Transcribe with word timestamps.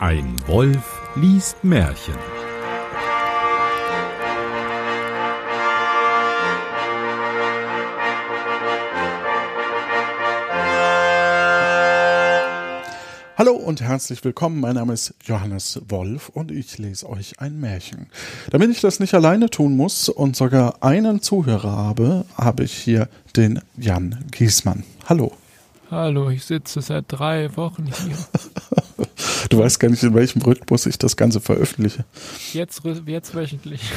Ein 0.00 0.34
Wolf 0.46 0.98
liest 1.14 1.62
Märchen. 1.62 2.14
Hallo 13.36 13.52
und 13.52 13.82
herzlich 13.82 14.24
willkommen. 14.24 14.60
Mein 14.60 14.76
Name 14.76 14.94
ist 14.94 15.12
Johannes 15.24 15.82
Wolf 15.90 16.30
und 16.30 16.50
ich 16.50 16.78
lese 16.78 17.06
euch 17.06 17.38
ein 17.38 17.60
Märchen. 17.60 18.06
Damit 18.48 18.70
ich 18.70 18.80
das 18.80 19.00
nicht 19.00 19.12
alleine 19.12 19.50
tun 19.50 19.76
muss 19.76 20.08
und 20.08 20.34
sogar 20.34 20.82
einen 20.82 21.20
Zuhörer 21.20 21.76
habe, 21.76 22.24
habe 22.38 22.64
ich 22.64 22.72
hier 22.72 23.10
den 23.36 23.60
Jan 23.76 24.24
Giesmann. 24.30 24.84
Hallo. 25.10 25.36
Hallo, 25.90 26.30
ich 26.30 26.46
sitze 26.46 26.80
seit 26.80 27.04
drei 27.08 27.54
Wochen 27.58 27.84
hier. 27.84 28.16
Du 29.50 29.58
weißt 29.58 29.80
gar 29.80 29.90
nicht, 29.90 30.02
in 30.04 30.14
welchem 30.14 30.40
Rhythmus 30.42 30.86
ich 30.86 30.96
das 30.96 31.16
Ganze 31.16 31.40
veröffentliche. 31.40 32.04
Jetzt, 32.52 32.82
jetzt 33.06 33.34
wöchentlich. 33.34 33.82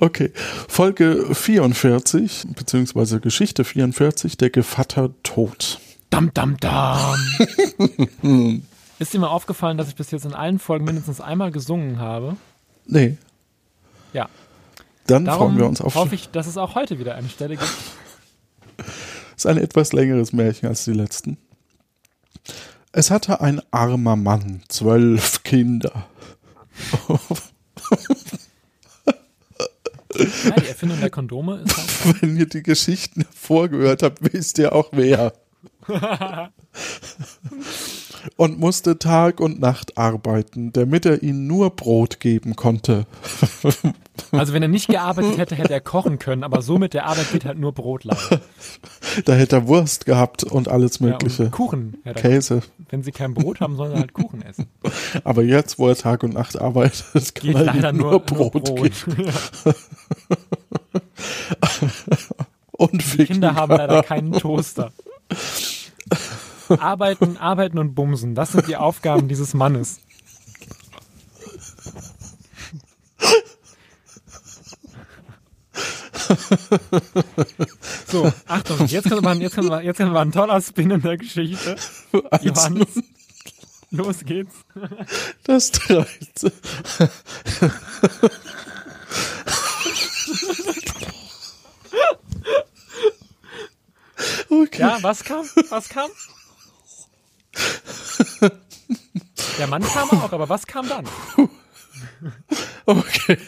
Okay, 0.00 0.32
Folge 0.68 1.34
44, 1.34 2.44
beziehungsweise 2.54 3.20
Geschichte 3.20 3.64
44, 3.64 4.36
der 4.36 4.50
Gevatter 4.50 5.10
Tod. 5.22 5.80
Dam, 6.10 6.32
dam, 6.34 6.56
dam. 6.58 7.14
Ist 8.98 9.14
dir 9.14 9.18
mal 9.18 9.28
aufgefallen, 9.28 9.78
dass 9.78 9.88
ich 9.88 9.96
bis 9.96 10.10
jetzt 10.10 10.24
in 10.24 10.34
allen 10.34 10.58
Folgen 10.58 10.84
mindestens 10.84 11.20
einmal 11.20 11.50
gesungen 11.50 11.98
habe? 11.98 12.36
Nee, 12.86 13.16
Ja. 14.12 14.28
dann 15.06 15.24
Darum 15.24 15.48
freuen 15.48 15.58
wir 15.58 15.66
uns 15.66 15.80
auf. 15.80 15.94
hoffe 15.94 16.14
ich, 16.14 16.28
dass 16.30 16.46
es 16.46 16.56
auch 16.58 16.74
heute 16.74 16.98
wieder 16.98 17.14
eine 17.14 17.28
Stelle 17.28 17.56
gibt. 17.56 17.72
ist 19.36 19.46
ein 19.46 19.56
etwas 19.58 19.92
längeres 19.92 20.32
Märchen 20.32 20.68
als 20.68 20.84
die 20.84 20.92
letzten. 20.92 21.38
Es 22.92 23.10
hatte 23.10 23.40
ein 23.40 23.62
armer 23.70 24.16
Mann 24.16 24.62
zwölf 24.68 25.42
Kinder. 25.42 26.06
Ja, 30.14 30.50
die 30.60 30.68
Erfindung 30.68 31.00
der 31.00 31.08
Kondome 31.08 31.62
ist 31.64 31.74
halt. 31.74 32.22
Wenn 32.22 32.36
ihr 32.36 32.46
die 32.46 32.62
Geschichten 32.62 33.24
vorgehört 33.34 34.02
habt, 34.02 34.32
wisst 34.32 34.58
ihr 34.58 34.74
auch 34.74 34.90
wer. 34.92 35.32
Und 38.36 38.58
musste 38.58 38.98
Tag 38.98 39.40
und 39.40 39.60
Nacht 39.60 39.98
arbeiten, 39.98 40.72
damit 40.72 41.06
er 41.06 41.22
ihnen 41.22 41.46
nur 41.46 41.70
Brot 41.70 42.20
geben 42.20 42.54
konnte. 42.56 43.06
Also, 44.30 44.52
wenn 44.52 44.62
er 44.62 44.68
nicht 44.68 44.88
gearbeitet 44.88 45.38
hätte, 45.38 45.54
hätte 45.56 45.72
er 45.72 45.80
kochen 45.80 46.18
können, 46.18 46.44
aber 46.44 46.62
so 46.62 46.78
mit 46.78 46.94
der 46.94 47.06
Arbeit 47.06 47.32
geht 47.32 47.44
halt 47.44 47.58
nur 47.58 47.72
Brot 47.72 48.04
leider. 48.04 48.40
Da 49.24 49.34
hätte 49.34 49.56
er 49.56 49.66
Wurst 49.68 50.06
gehabt 50.06 50.44
und 50.44 50.68
alles 50.68 50.98
Ja, 51.00 51.06
Mögliche. 51.06 51.44
und 51.44 51.50
Kuchen. 51.50 51.96
Ja, 52.04 52.12
Käse. 52.12 52.62
wenn 52.90 53.02
sie 53.02 53.10
kein 53.12 53.34
Brot 53.34 53.60
haben, 53.60 53.76
sollen 53.76 53.92
sie 53.92 53.98
halt 53.98 54.12
Kuchen 54.12 54.42
essen. 54.42 54.66
Aber 55.24 55.42
jetzt, 55.42 55.78
wo 55.78 55.88
er 55.88 55.96
Tag 55.96 56.22
und 56.22 56.34
Nacht 56.34 56.60
arbeitet, 56.60 57.34
kann 57.34 57.46
Geht 57.46 57.56
er 57.56 57.64
leider 57.64 57.92
nur, 57.92 58.10
nur 58.12 58.20
Brot, 58.20 58.54
nur 58.54 58.62
Brot. 58.62 59.04
geben. 59.06 59.32
Und 62.72 63.16
Die 63.16 63.26
Kinder 63.26 63.54
haben 63.54 63.70
leider 63.76 64.02
keinen 64.02 64.32
Toaster. 64.32 64.92
Arbeiten, 66.68 67.36
arbeiten 67.36 67.78
und 67.78 67.94
bumsen. 67.94 68.34
Das 68.34 68.52
sind 68.52 68.66
die 68.66 68.76
Aufgaben 68.76 69.28
dieses 69.28 69.54
Mannes. 69.54 70.00
So, 78.06 78.32
Achtung, 78.46 78.86
jetzt 78.86 79.08
kommt, 79.08 79.22
mal, 79.22 79.40
jetzt, 79.40 79.54
kommt 79.54 79.68
mal, 79.68 79.84
jetzt 79.84 79.96
kommt 79.96 80.12
mal 80.12 80.22
ein 80.22 80.32
toller 80.32 80.60
Spin 80.60 80.90
in 80.90 81.02
der 81.02 81.16
Geschichte. 81.16 81.76
Johannes, 82.42 83.02
los 83.90 84.24
geht's. 84.24 84.54
Das 85.44 85.70
13. 85.72 86.52
Okay. 94.50 94.71
Ja, 94.82 94.98
was 95.02 95.24
kam? 95.24 95.44
Was 95.70 95.88
kam? 95.88 96.10
Der 99.58 99.66
Mann 99.66 99.82
kam 99.82 100.10
auch, 100.10 100.32
aber 100.32 100.48
was 100.48 100.66
kam 100.66 100.88
dann? 100.88 101.06
Okay. 102.86 103.38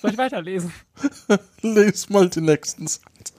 Soll 0.00 0.10
ich 0.12 0.18
weiterlesen? 0.18 0.72
Les 1.62 2.10
mal 2.10 2.28
den 2.28 2.44
nächsten 2.44 2.86
Satz. 2.86 3.32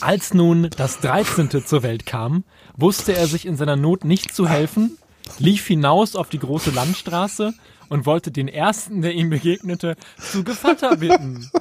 Als 0.00 0.34
nun 0.34 0.68
das 0.76 1.00
13. 1.00 1.64
zur 1.64 1.82
Welt 1.82 2.06
kam, 2.06 2.44
wusste 2.76 3.16
er 3.16 3.26
sich 3.26 3.46
in 3.46 3.56
seiner 3.56 3.76
Not 3.76 4.04
nicht 4.04 4.34
zu 4.34 4.48
helfen, 4.48 4.98
lief 5.38 5.66
hinaus 5.66 6.14
auf 6.16 6.28
die 6.28 6.38
große 6.38 6.70
Landstraße 6.70 7.54
und 7.88 8.06
wollte 8.06 8.30
den 8.30 8.48
ersten, 8.48 9.02
der 9.02 9.14
ihm 9.14 9.30
begegnete, 9.30 9.96
zu 10.18 10.44
Gevatter 10.44 10.96
bitten. 10.96 11.50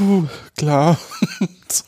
Puh, 0.00 0.26
klar. 0.56 0.96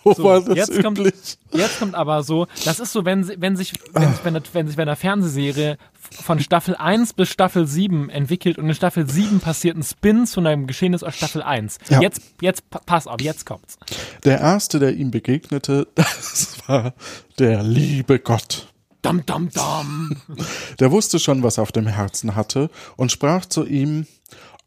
So, 0.04 0.12
So, 0.14 0.22
war 0.22 0.40
das 0.40 0.54
jetzt 0.56 0.80
kommt- 0.80 0.98
üblich. 1.00 1.14
Jetzt 1.52 1.80
kommt 1.80 1.96
aber 1.96 2.22
so, 2.22 2.46
das 2.64 2.78
ist 2.78 2.92
so, 2.92 3.04
wenn, 3.04 3.28
wenn 3.40 3.56
sich, 3.56 3.72
wenn, 3.92 4.14
wenn, 4.22 4.40
wenn 4.52 4.66
sich 4.68 4.76
bei 4.76 4.82
einer 4.82 4.94
Fernsehserie 4.94 5.76
von 6.22 6.38
Staffel 6.38 6.76
1 6.76 7.14
bis 7.14 7.30
Staffel 7.30 7.66
7 7.66 8.08
entwickelt 8.08 8.58
und 8.58 8.68
in 8.68 8.74
Staffel 8.76 9.10
7 9.10 9.40
passiert 9.40 9.76
ein 9.76 9.82
Spin 9.82 10.24
zu 10.28 10.38
einem 10.38 10.68
Geschehnis 10.68 11.02
aus 11.02 11.16
Staffel 11.16 11.42
1. 11.42 11.78
Ja. 11.88 12.00
Jetzt, 12.00 12.20
jetzt, 12.40 12.70
pa- 12.70 12.80
pass 12.86 13.08
auf, 13.08 13.20
jetzt 13.20 13.44
kommt's. 13.44 13.76
Der 14.24 14.38
erste, 14.40 14.78
der 14.78 14.94
ihm 14.94 15.10
begegnete, 15.10 15.88
das 15.96 16.58
war 16.68 16.94
der 17.40 17.64
liebe 17.64 18.20
Gott. 18.20 18.68
Dam, 19.02 19.26
dam, 19.26 19.50
dam. 19.50 20.16
Der 20.78 20.92
wusste 20.92 21.18
schon, 21.18 21.42
was 21.42 21.56
er 21.58 21.62
auf 21.64 21.72
dem 21.72 21.88
Herzen 21.88 22.36
hatte 22.36 22.70
und 22.96 23.10
sprach 23.10 23.46
zu 23.46 23.64
ihm, 23.66 24.06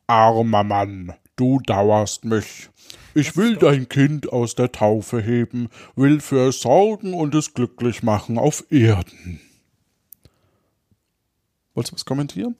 Armer 0.08 0.66
Mann, 0.66 1.14
du 1.38 1.62
dauerst 1.66 2.26
mich. 2.26 2.70
Ich 3.18 3.38
will 3.38 3.56
dein 3.56 3.88
Kind 3.88 4.34
aus 4.34 4.56
der 4.56 4.74
Taufe 4.74 5.22
heben, 5.22 5.70
will 5.96 6.20
für 6.20 6.50
es 6.50 6.60
sorgen 6.60 7.14
und 7.14 7.34
es 7.34 7.54
glücklich 7.54 8.04
machen 8.04 8.38
auf 8.38 8.66
Erden. 8.70 9.40
Wolltest 11.74 11.94
du 11.94 11.96
was 11.96 12.06
kommentieren? 12.06 12.58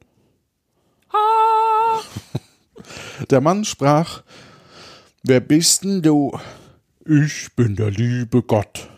Der 3.30 3.42
Mann 3.42 3.66
sprach, 3.66 4.24
Wer 5.24 5.42
bist 5.42 5.84
denn 5.84 6.02
du? 6.02 6.40
Ich 7.06 7.54
bin 7.56 7.76
der 7.76 7.92
liebe 7.92 8.42
Gott. 8.42 8.90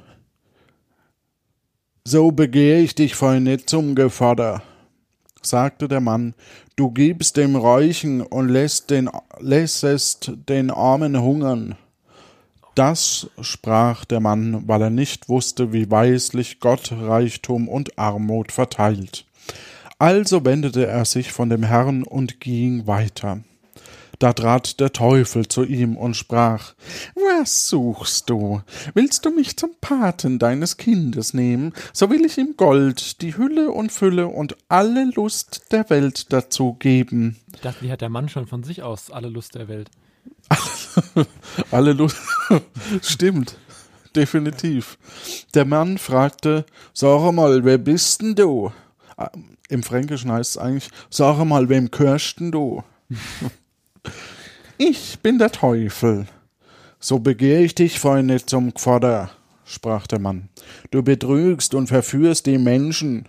So 2.04 2.32
begehr 2.32 2.82
ich 2.82 2.94
dich 2.94 3.16
voll 3.16 3.40
nicht 3.40 3.68
zum 3.68 3.96
Gevatter, 3.96 4.62
sagte 5.48 5.88
der 5.88 6.02
Mann, 6.02 6.34
du 6.76 6.92
gibst 6.92 7.38
dem 7.38 7.56
Reichen 7.56 8.22
und 8.22 8.50
lässt 8.50 8.90
den, 8.90 9.10
lässest 9.40 10.32
den 10.48 10.72
Armen 10.72 11.22
hungern. 11.22 11.76
Das 12.76 13.28
sprach 13.42 14.06
der 14.06 14.20
Mann, 14.20 14.68
weil 14.68 14.84
er 14.84 14.90
nicht 14.92 15.30
wusste, 15.30 15.74
wie 15.74 15.90
weislich 15.90 16.60
Gott 16.60 16.92
Reichtum 16.92 17.68
und 17.68 17.98
Armut 17.98 18.52
verteilt. 18.52 19.26
Also 19.98 20.46
wendete 20.46 20.86
er 20.86 21.06
sich 21.06 21.32
von 21.32 21.50
dem 21.50 21.64
Herrn 21.64 22.04
und 22.04 22.40
ging 22.40 22.86
weiter. 22.86 23.40
Da 24.20 24.34
trat 24.34 24.80
der 24.80 24.94
Teufel 24.94 25.48
zu 25.48 25.64
ihm 25.64 25.96
und 25.96 26.16
sprach 26.16 26.74
Was 27.14 27.70
suchst 27.70 28.30
du? 28.30 28.62
Willst 28.96 29.26
du 29.26 29.30
mich 29.30 29.58
zum 29.58 29.72
Paten 29.80 30.40
deines 30.40 30.78
Kindes 30.78 31.34
nehmen, 31.36 31.74
so 31.94 32.10
will 32.10 32.26
ich 32.26 32.38
ihm 32.38 32.56
Gold, 32.58 33.22
die 33.22 33.38
Hülle 33.38 33.70
und 33.72 33.92
Fülle 33.92 34.28
und 34.28 34.58
alle 34.70 35.12
Lust 35.16 35.72
der 35.72 35.90
Welt 35.90 36.34
dazu 36.34 36.74
geben. 36.74 37.38
Ich 37.54 37.62
dachte, 37.62 37.84
wie 37.84 37.92
hat 37.92 38.02
der 38.02 38.10
Mann 38.10 38.28
schon 38.28 38.48
von 38.48 38.64
sich 38.64 38.82
aus 38.82 39.12
alle 39.12 39.30
Lust 39.30 39.56
der 39.56 39.68
Welt? 39.68 39.92
Alle 41.72 41.94
Lust. 41.94 42.18
Stimmt. 43.02 43.58
Definitiv. 44.16 44.98
Der 45.54 45.66
Mann 45.66 45.98
fragte, 45.98 46.66
Sag 46.94 47.32
mal, 47.34 47.64
wer 47.64 47.78
bist 47.78 48.22
denn 48.22 48.36
du? 48.36 48.72
Ah, 49.16 49.30
Im 49.70 49.84
Fränkischen 49.84 50.32
heißt 50.32 50.52
es 50.52 50.58
eigentlich, 50.58 50.90
Sag 51.10 51.44
mal, 51.46 51.70
wem 51.70 51.92
gehörst 51.92 52.40
denn 52.40 52.52
du? 52.52 52.84
ich 54.78 55.20
bin 55.22 55.40
der 55.40 55.52
Teufel. 55.52 56.28
So 57.00 57.20
begehr 57.20 57.62
ich 57.62 57.76
dich, 57.76 58.00
Freunde, 58.00 58.46
zum 58.46 58.74
Gvater, 58.74 59.30
sprach 59.66 60.08
der 60.08 60.20
Mann. 60.20 60.50
Du 60.92 61.04
betrügst 61.04 61.74
und 61.76 61.88
verführst 61.88 62.46
die 62.46 62.58
Menschen. 62.58 63.28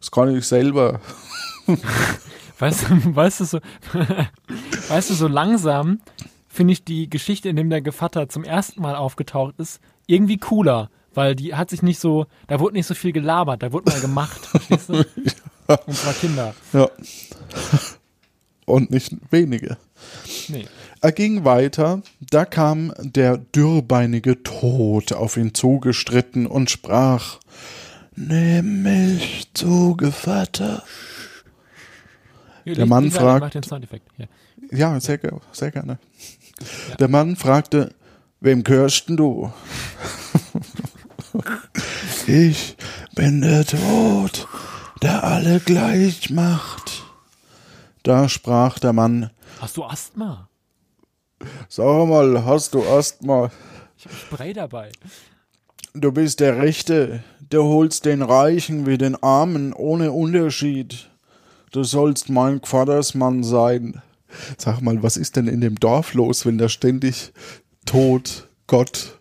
Das 0.00 0.10
kann 0.10 0.36
ich 0.36 0.46
selber. 0.46 1.00
Weißt 2.58 2.88
du, 2.88 3.14
weißt 3.14 3.40
du 3.40 3.44
so, 3.44 3.60
weißt 4.88 5.10
du, 5.10 5.14
so 5.14 5.28
langsam 5.28 6.00
finde 6.48 6.72
ich 6.72 6.84
die 6.84 7.10
Geschichte, 7.10 7.50
in 7.50 7.56
dem 7.56 7.68
der 7.68 7.82
Gevatter 7.82 8.30
zum 8.30 8.44
ersten 8.44 8.80
Mal 8.80 8.96
aufgetaucht 8.96 9.56
ist, 9.58 9.78
irgendwie 10.06 10.38
cooler, 10.38 10.88
weil 11.12 11.36
die 11.36 11.54
hat 11.54 11.68
sich 11.68 11.82
nicht 11.82 12.00
so, 12.00 12.24
da 12.46 12.58
wurde 12.58 12.76
nicht 12.76 12.86
so 12.86 12.94
viel 12.94 13.12
gelabert, 13.12 13.62
da 13.62 13.72
wurde 13.72 13.90
mal 13.90 14.00
gemacht, 14.00 14.46
verstehst 14.46 14.88
du? 14.88 14.94
Und 15.66 15.94
zwar 15.94 16.14
Kinder. 16.14 16.54
Ja. 16.72 16.88
Und 18.66 18.90
nicht 18.90 19.16
wenige. 19.30 19.78
Nee. 20.48 20.66
Er 21.00 21.12
ging 21.12 21.44
weiter, 21.44 22.02
da 22.20 22.44
kam 22.44 22.92
der 22.98 23.38
dürrbeinige 23.38 24.42
Tod 24.42 25.12
auf 25.12 25.36
ihn 25.36 25.54
zugestritten 25.54 26.46
und 26.46 26.70
sprach 26.70 27.38
Nimm 28.16 28.82
mich 28.82 29.48
zu 29.52 29.96
Gevatter. 29.96 30.82
Der 32.64 32.86
Mann 32.86 33.10
fragt-. 33.10 33.54
Ja. 34.16 34.26
Ja, 34.72 35.00
sehr, 35.00 35.20
sehr 35.52 35.70
gerne. 35.70 35.98
Der 36.98 37.08
Mann 37.08 37.36
fragte, 37.36 37.94
wem 38.40 38.64
gehörst 38.64 39.08
denn 39.08 39.16
du? 39.16 39.52
ich 42.26 42.76
bin 43.14 43.42
der 43.42 43.64
Tod, 43.64 44.48
der 45.02 45.22
alle 45.22 45.60
gleich 45.60 46.30
macht. 46.30 46.95
Da 48.06 48.28
sprach 48.28 48.78
der 48.78 48.92
Mann, 48.92 49.30
Hast 49.60 49.76
du 49.76 49.82
Asthma? 49.82 50.48
sag 51.68 52.06
mal, 52.06 52.44
hast 52.44 52.72
du 52.74 52.84
Asthma? 52.84 53.50
Ich 53.98 54.04
habe 54.04 54.14
Spray 54.14 54.52
dabei. 54.52 54.92
Du 55.92 56.12
bist 56.12 56.38
der 56.38 56.56
Rechte, 56.58 57.24
du 57.50 57.64
holst 57.64 58.04
den 58.04 58.22
Reichen 58.22 58.86
wie 58.86 58.96
den 58.96 59.20
Armen 59.24 59.72
ohne 59.72 60.12
Unterschied. 60.12 61.10
Du 61.72 61.82
sollst 61.82 62.28
mein 62.28 62.60
Vatersmann 62.62 63.42
sein. 63.42 64.00
Sag 64.56 64.82
mal, 64.82 65.02
was 65.02 65.16
ist 65.16 65.34
denn 65.34 65.48
in 65.48 65.60
dem 65.60 65.74
Dorf 65.74 66.14
los, 66.14 66.46
wenn 66.46 66.58
da 66.58 66.68
ständig 66.68 67.32
Tod, 67.86 68.46
Gott, 68.68 69.20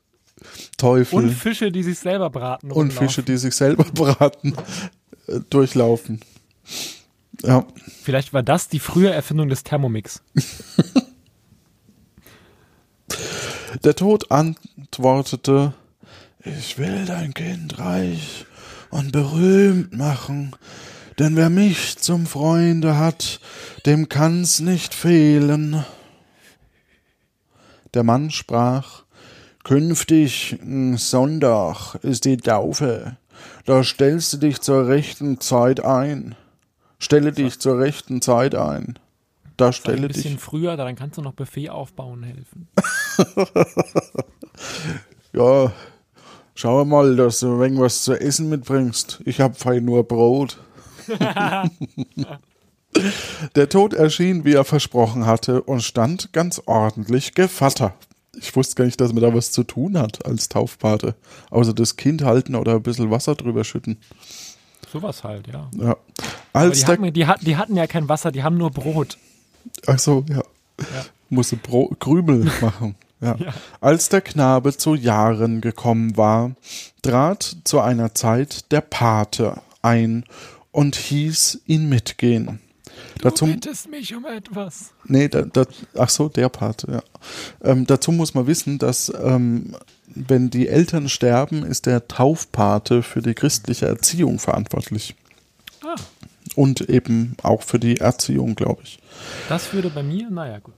Teufel 0.77 1.15
Und 1.17 1.23
und, 1.29 1.31
Fische, 1.33 1.71
die 1.71 1.81
sich 1.81 1.97
selber 1.97 2.29
braten. 2.29 2.69
rumlaufen. 2.69 3.07
Fische, 3.07 3.23
die 3.23 3.37
sich 3.37 3.55
selber 3.55 3.85
braten, 3.85 4.55
durchlaufen? 5.49 6.21
Ja, 7.45 7.65
Vielleicht 8.01 8.33
war 8.33 8.43
das 8.43 8.69
die 8.69 8.79
frühe 8.79 9.11
Erfindung 9.11 9.49
des 9.49 9.63
Thermomix. 9.63 10.21
der 13.83 13.95
Tod 13.95 14.31
antwortete, 14.31 15.73
ich 16.43 16.77
will 16.77 17.05
dein 17.05 17.33
Kind 17.33 17.77
reich 17.77 18.45
und 18.89 19.11
berühmt 19.11 19.95
machen, 19.95 20.55
denn 21.19 21.35
wer 21.35 21.49
mich 21.49 21.97
zum 21.97 22.25
Freunde 22.25 22.97
hat, 22.97 23.39
dem 23.85 24.09
kann's 24.09 24.59
nicht 24.59 24.93
fehlen. 24.93 25.83
Der 27.93 28.03
Mann 28.03 28.31
sprach, 28.31 29.03
künftig 29.63 30.59
n 30.61 30.97
Sonntag 30.97 31.95
ist 32.01 32.25
die 32.25 32.37
Taufe, 32.37 33.17
da 33.65 33.83
stellst 33.83 34.33
du 34.33 34.37
dich 34.37 34.61
zur 34.61 34.87
rechten 34.87 35.39
Zeit 35.39 35.83
ein. 35.83 36.35
Stelle 37.05 37.31
dich 37.31 37.59
zur 37.59 37.77
rechten 37.79 38.21
Zeit 38.21 38.55
ein. 38.55 38.97
Da 39.57 39.67
Ein 39.67 39.73
stelle 39.73 40.07
bisschen 40.07 40.33
dich. 40.33 40.41
früher, 40.41 40.75
dann 40.75 40.95
kannst 40.95 41.17
du 41.17 41.21
noch 41.21 41.33
Buffet 41.33 41.69
aufbauen 41.69 42.23
helfen. 42.23 42.67
Ja, 45.33 45.71
schau 46.55 46.85
mal, 46.85 47.15
dass 47.17 47.41
du 47.41 47.61
irgendwas 47.61 48.03
zu 48.03 48.13
essen 48.13 48.47
mitbringst. 48.47 49.21
Ich 49.25 49.41
hab 49.41 49.57
fein 49.57 49.83
nur 49.83 50.07
Brot. 50.07 50.59
Der 53.55 53.67
Tod 53.67 53.93
erschien, 53.93 54.45
wie 54.45 54.53
er 54.53 54.63
versprochen 54.63 55.25
hatte, 55.25 55.61
und 55.61 55.81
stand 55.83 56.31
ganz 56.31 56.61
ordentlich 56.65 57.33
Gevatter. 57.33 57.93
Ich 58.37 58.55
wusste 58.55 58.75
gar 58.75 58.85
nicht, 58.85 59.01
dass 59.01 59.11
man 59.11 59.21
da 59.23 59.33
was 59.33 59.51
zu 59.51 59.63
tun 59.63 59.97
hat 59.97 60.25
als 60.25 60.47
Taufpate. 60.47 61.15
Außer 61.49 61.73
das 61.73 61.97
Kind 61.97 62.23
halten 62.23 62.55
oder 62.55 62.75
ein 62.75 62.83
bisschen 62.83 63.11
Wasser 63.11 63.35
drüber 63.35 63.65
schütten. 63.65 63.97
Sowas 64.91 65.23
halt, 65.25 65.47
ja. 65.47 65.69
Ja. 65.77 65.97
Als 66.55 66.79
die, 66.79 66.85
hatten, 66.85 67.13
die, 67.13 67.25
die 67.41 67.57
hatten 67.57 67.75
ja 67.75 67.87
kein 67.87 68.07
Wasser, 68.07 68.31
die 68.31 68.43
haben 68.43 68.57
nur 68.57 68.71
Brot. 68.71 69.17
ach 69.87 69.99
so, 69.99 70.25
ja. 70.29 70.41
Musste 71.29 71.57
Bro 71.57 71.95
Krümel 71.99 72.45
machen. 72.61 72.95
Ja. 73.21 73.35
Ja. 73.37 73.53
Als 73.81 74.09
der 74.09 74.21
Knabe 74.21 74.75
zu 74.75 74.95
Jahren 74.95 75.61
gekommen 75.61 76.17
war, 76.17 76.51
trat 77.01 77.57
zu 77.63 77.79
einer 77.79 78.13
Zeit 78.13 78.71
der 78.71 78.81
Pate 78.81 79.61
ein 79.81 80.25
und 80.71 80.95
hieß 80.95 81.61
ihn 81.65 81.89
mitgehen. 81.89 82.59
Dazu, 83.21 83.45
du 83.45 83.53
bittest 83.53 83.89
mich 83.89 84.15
um 84.15 84.25
etwas. 84.25 84.91
nee, 85.05 85.27
da, 85.27 85.41
da, 85.41 85.65
ach 85.97 86.09
so, 86.09 86.29
der 86.29 86.49
Pate, 86.49 86.91
ja. 86.91 87.03
Ähm, 87.63 87.85
dazu 87.85 88.11
muss 88.11 88.33
man 88.33 88.47
wissen, 88.47 88.77
dass 88.77 89.11
ähm, 89.21 89.75
wenn 90.07 90.49
die 90.49 90.67
Eltern 90.67 91.09
sterben, 91.09 91.63
ist 91.63 91.85
der 91.85 92.07
Taufpate 92.07 93.03
für 93.03 93.21
die 93.21 93.33
christliche 93.33 93.87
Erziehung 93.87 94.39
verantwortlich. 94.39 95.15
Ah, 95.83 95.95
Und 96.55 96.81
eben 96.89 97.35
auch 97.43 97.63
für 97.63 97.79
die 97.79 97.97
Erziehung, 97.97 98.55
glaube 98.55 98.81
ich. 98.83 98.99
das 99.49 99.73
würde 99.73 99.89
bei 99.89 100.03
mir, 100.03 100.29
naja, 100.29 100.59
gut. 100.59 100.75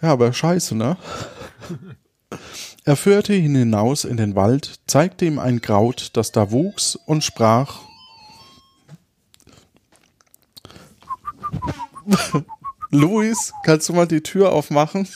Ja, 0.00 0.12
aber 0.12 0.32
scheiße, 0.32 0.76
ne? 0.76 0.96
Er 2.84 2.96
führte 2.96 3.34
ihn 3.34 3.54
hinaus 3.54 4.04
in 4.04 4.16
den 4.16 4.34
Wald, 4.36 4.80
zeigte 4.86 5.24
ihm 5.24 5.38
ein 5.38 5.60
Kraut, 5.60 6.10
das 6.12 6.32
da 6.32 6.50
wuchs, 6.50 6.96
und 7.06 7.24
sprach: 7.24 7.80
Luis, 12.90 13.52
kannst 13.64 13.88
du 13.88 13.92
mal 13.92 14.06
die 14.06 14.22
Tür 14.22 14.52
aufmachen? 14.52 15.08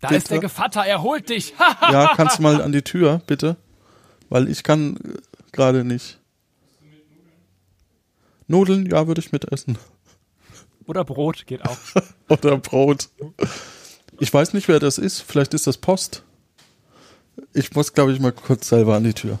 Da 0.00 0.08
Bitte? 0.08 0.18
ist 0.18 0.30
der 0.30 0.40
Gevatter, 0.40 0.84
er 0.84 1.02
holt 1.02 1.30
dich. 1.30 1.54
Ja, 1.80 2.12
kannst 2.14 2.38
du 2.38 2.42
mal 2.42 2.60
an 2.60 2.72
die 2.72 2.82
Tür, 2.82 3.22
bitte? 3.26 3.56
Weil 4.28 4.48
ich 4.48 4.62
kann 4.62 4.96
äh, 4.96 5.18
gerade 5.52 5.84
nicht. 5.84 6.18
Nudeln, 8.46 8.86
ja, 8.86 9.06
würde 9.06 9.20
ich 9.20 9.32
mitessen. 9.32 9.78
Oder 10.86 11.04
Brot 11.04 11.46
geht 11.46 11.64
auch. 11.64 11.78
Oder 12.28 12.58
Brot. 12.58 13.08
Ich 14.20 14.32
weiß 14.32 14.52
nicht, 14.52 14.68
wer 14.68 14.80
das 14.80 14.98
ist. 14.98 15.20
Vielleicht 15.20 15.54
ist 15.54 15.66
das 15.66 15.78
Post. 15.78 16.22
Ich 17.52 17.74
muss, 17.74 17.92
glaube 17.92 18.12
ich, 18.12 18.20
mal 18.20 18.32
kurz 18.32 18.68
selber 18.68 18.94
an 18.96 19.04
die 19.04 19.14
Tür. 19.14 19.38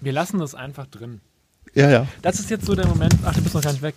Wir 0.00 0.12
lassen 0.12 0.38
das 0.38 0.54
einfach 0.54 0.86
drin. 0.86 1.20
Ja, 1.74 1.90
ja. 1.90 2.06
Das 2.22 2.38
ist 2.38 2.50
jetzt 2.50 2.66
so 2.66 2.74
der 2.74 2.86
Moment. 2.86 3.14
Ach, 3.24 3.34
du 3.34 3.42
bist 3.42 3.54
noch 3.54 3.62
gar 3.62 3.72
nicht 3.72 3.82
weg. 3.82 3.94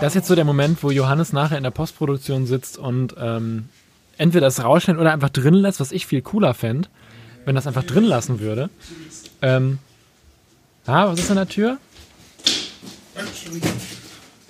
Das 0.00 0.08
ist 0.08 0.14
jetzt 0.14 0.28
so 0.28 0.34
der 0.34 0.44
Moment, 0.44 0.82
wo 0.82 0.90
Johannes 0.90 1.32
nachher 1.32 1.56
in 1.56 1.64
der 1.64 1.70
Postproduktion 1.70 2.46
sitzt 2.46 2.78
und 2.78 3.14
ähm, 3.18 3.68
entweder 4.18 4.46
das 4.46 4.62
rausschneidet 4.62 5.00
oder 5.00 5.12
einfach 5.12 5.30
drin 5.30 5.54
lässt, 5.54 5.80
was 5.80 5.92
ich 5.92 6.06
viel 6.06 6.22
cooler 6.22 6.54
fände, 6.54 6.88
wenn 7.44 7.54
das 7.54 7.66
einfach 7.66 7.84
drin 7.84 8.04
lassen 8.04 8.40
würde. 8.40 8.68
Ähm, 9.40 9.78
ah, 10.88 11.08
was 11.08 11.20
ist 11.20 11.30
an 11.30 11.36
der 11.36 11.48
Tür? 11.48 11.78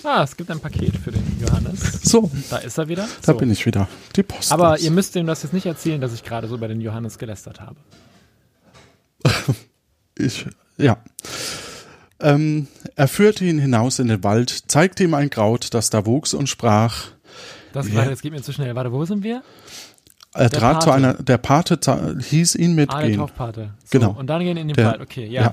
Ah, 0.05 0.23
es 0.23 0.37
gibt 0.37 0.50
ein 0.50 0.61
Paket 0.61 0.96
für 0.96 1.11
den 1.11 1.25
Johannes. 1.40 2.00
So, 2.02 2.31
Da 2.50 2.58
ist 2.58 2.78
er 2.78 2.88
wieder. 2.88 3.07
da 3.23 3.33
So. 3.33 3.38
bin 3.38 3.50
ich 3.50 3.66
wieder. 3.66 3.88
Die 4.16 4.23
Post. 4.23 4.52
Aber 4.52 4.78
ihr 4.78 4.90
müsst 4.90 5.14
ihm 5.16 5.26
das 5.26 5.42
jetzt 5.42 5.52
nicht 5.52 5.66
erzählen, 5.66 6.00
dass 6.00 6.14
ich 6.14 6.23
gerade 6.23 6.47
so 6.49 6.54
über 6.54 6.68
den 6.68 6.80
Johannes 6.80 7.18
gelästert 7.18 7.61
habe. 7.61 7.76
Ich, 10.21 10.47
ja. 10.78 10.97
Ähm, 12.18 12.66
er 12.97 13.07
führte 13.07 13.45
ihn 13.45 13.61
hinaus 13.61 14.00
in 14.00 14.09
den 14.09 14.25
Wald, 14.25 14.64
zeigte 14.66 15.04
ihm 15.04 15.14
ein 15.14 15.30
Kraut, 15.30 15.73
das 15.75 15.90
da 15.90 16.07
wuchs, 16.07 16.35
und 16.35 16.49
sprach. 16.49 17.04
Das, 17.73 17.87
Ja. 17.87 17.95
warte, 17.95 18.11
jetzt 18.11 18.23
geht 18.23 18.33
mir 18.33 18.42
zu 18.42 18.52
schnell. 18.52 18.75
Warte, 18.75 18.90
wo 18.90 19.04
sind 19.04 19.23
wir? 19.23 19.45
Er 20.35 20.49
Der 20.50 20.61
trat 20.61 20.82
zu 20.82 20.90
Pate. 20.90 20.97
einer, 20.97 21.14
der 21.14 21.38
Pate 21.38 21.78
hieß 22.20 22.54
ihn 22.56 22.73
Ah, 22.73 22.85
der 22.85 22.87
mitgehen. 23.00 23.18
Taufpate. 23.18 23.73
So, 23.85 23.99
Genau. 23.99 24.11
Und 24.12 24.26
dann 24.28 24.42
gehen 24.42 24.56
in 24.56 24.68
den 24.68 24.76
Der- 24.76 24.87
Wald. 24.87 25.00
Okay, 25.00 25.26
ja. 25.26 25.42
ja. 25.42 25.52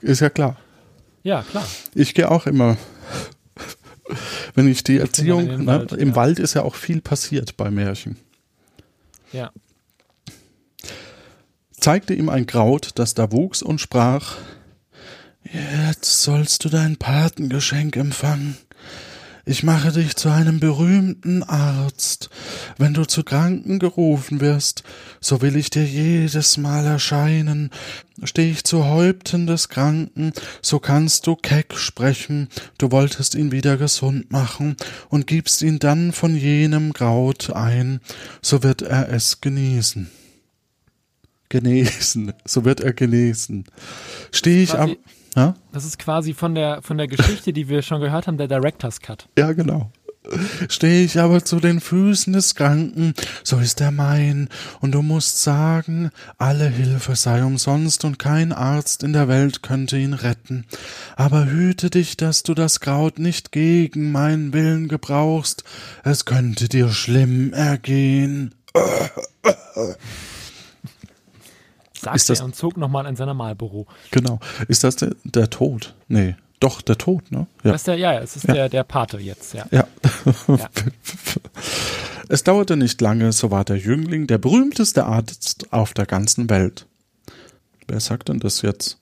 Ist 0.00 0.20
ja 0.20 0.30
klar. 0.30 0.56
Ja, 1.22 1.42
klar. 1.42 1.64
Ich 1.94 2.14
gehe 2.14 2.30
auch 2.30 2.46
immer, 2.46 2.76
wenn 4.54 4.68
ich 4.68 4.82
die 4.84 4.94
in 4.96 5.00
Erziehung, 5.02 5.44
ne, 5.46 5.66
Wald, 5.66 5.92
im 5.92 6.10
ja. 6.10 6.16
Wald 6.16 6.38
ist 6.38 6.54
ja 6.54 6.62
auch 6.62 6.74
viel 6.74 7.00
passiert 7.00 7.56
bei 7.56 7.70
Märchen. 7.70 8.16
Ja. 9.32 9.50
zeigte 11.78 12.14
ihm 12.14 12.28
ein 12.28 12.46
Kraut, 12.46 12.90
das 12.94 13.14
da 13.14 13.30
wuchs, 13.32 13.62
und 13.62 13.80
sprach, 13.80 14.36
Jetzt 15.52 16.22
sollst 16.22 16.64
du 16.64 16.68
dein 16.68 16.96
Patengeschenk 16.96 17.94
empfangen. 17.96 18.56
Ich 19.48 19.62
mache 19.62 19.92
dich 19.92 20.16
zu 20.16 20.28
einem 20.28 20.58
berühmten 20.58 21.44
Arzt. 21.44 22.30
Wenn 22.78 22.94
du 22.94 23.04
zu 23.04 23.22
Kranken 23.22 23.78
gerufen 23.78 24.40
wirst, 24.40 24.82
so 25.20 25.40
will 25.40 25.54
ich 25.54 25.70
dir 25.70 25.84
jedes 25.84 26.56
Mal 26.56 26.84
erscheinen. 26.84 27.70
Steh 28.24 28.50
ich 28.50 28.64
zu 28.64 28.86
Häupten 28.86 29.46
des 29.46 29.68
Kranken, 29.68 30.32
so 30.62 30.80
kannst 30.80 31.28
du 31.28 31.36
keck 31.36 31.74
sprechen, 31.76 32.48
du 32.78 32.90
wolltest 32.90 33.36
ihn 33.36 33.52
wieder 33.52 33.76
gesund 33.76 34.32
machen 34.32 34.74
und 35.10 35.28
gibst 35.28 35.62
ihn 35.62 35.78
dann 35.78 36.10
von 36.10 36.34
jenem 36.34 36.92
Kraut 36.92 37.50
ein, 37.50 38.00
so 38.42 38.64
wird 38.64 38.82
er 38.82 39.10
es 39.10 39.40
genießen 39.40 40.10
genesen. 41.48 42.32
So 42.44 42.64
wird 42.64 42.80
er 42.80 42.92
genesen. 42.92 43.64
Stehe 44.32 44.62
ich 44.62 44.72
am. 44.74 44.88
Quasi- 44.90 44.98
Ja? 45.36 45.54
Das 45.72 45.84
ist 45.84 45.98
quasi 45.98 46.32
von 46.34 46.54
der, 46.54 46.80
von 46.82 46.96
der 46.98 47.08
Geschichte, 47.08 47.52
die 47.52 47.68
wir 47.68 47.82
schon 47.82 48.00
gehört 48.00 48.26
haben, 48.26 48.38
der 48.38 48.48
Director's 48.48 49.00
Cut. 49.00 49.28
ja, 49.38 49.52
genau. 49.52 49.90
Stehe 50.68 51.04
ich 51.04 51.20
aber 51.20 51.44
zu 51.44 51.60
den 51.60 51.78
Füßen 51.80 52.32
des 52.32 52.56
Kranken, 52.56 53.14
so 53.44 53.58
ist 53.58 53.80
er 53.80 53.92
mein, 53.92 54.48
und 54.80 54.90
du 54.90 55.00
musst 55.02 55.40
sagen, 55.40 56.10
alle 56.36 56.68
Hilfe 56.68 57.14
sei 57.14 57.44
umsonst 57.44 58.04
und 58.04 58.18
kein 58.18 58.50
Arzt 58.50 59.04
in 59.04 59.12
der 59.12 59.28
Welt 59.28 59.62
könnte 59.62 59.96
ihn 59.96 60.14
retten. 60.14 60.64
Aber 61.14 61.46
hüte 61.46 61.90
dich, 61.90 62.16
dass 62.16 62.42
du 62.42 62.54
das 62.54 62.80
Kraut 62.80 63.20
nicht 63.20 63.52
gegen 63.52 64.10
meinen 64.10 64.52
Willen 64.52 64.88
gebrauchst, 64.88 65.62
es 66.02 66.24
könnte 66.24 66.68
dir 66.68 66.88
schlimm 66.88 67.52
ergehen. 67.52 68.52
Sagte 72.06 72.16
Ist 72.16 72.30
das- 72.30 72.40
er 72.40 72.44
und 72.46 72.54
zog 72.56 72.76
nochmal 72.76 73.06
in 73.06 73.16
sein 73.16 73.26
Normalbüro. 73.28 73.86
Genau. 74.12 74.38
Ist 74.68 74.84
das 74.84 74.96
der, 74.96 75.14
der 75.24 75.50
Tod? 75.50 75.94
Nee. 76.08 76.36
Doch, 76.60 76.80
der 76.80 76.96
Tod, 76.96 77.30
ne? 77.30 77.46
Ja. 77.64 77.72
Das 77.72 77.82
ist 77.82 77.86
der, 77.88 77.96
ja, 77.96 78.12
ja, 78.14 78.20
es 78.20 78.34
ist 78.36 78.46
Ja. 78.48 78.54
der, 78.54 78.68
der 78.70 78.84
Pate 78.84 79.18
jetzt, 79.18 79.52
ja. 79.54 79.66
Ja. 79.70 79.86
Ja. 80.48 80.68
Es 82.28 82.42
dauerte 82.42 82.76
nicht 82.76 83.00
lange, 83.00 83.30
so 83.32 83.50
war 83.52 83.64
der 83.64 83.76
Jüngling 83.76 84.26
der 84.26 84.38
berühmteste 84.38 85.04
Arzt 85.06 85.72
auf 85.72 85.94
der 85.94 86.06
ganzen 86.06 86.50
Welt. 86.50 86.86
Wer 87.86 88.00
sagt 88.00 88.28
denn 88.28 88.40
das 88.40 88.62
jetzt? 88.62 88.98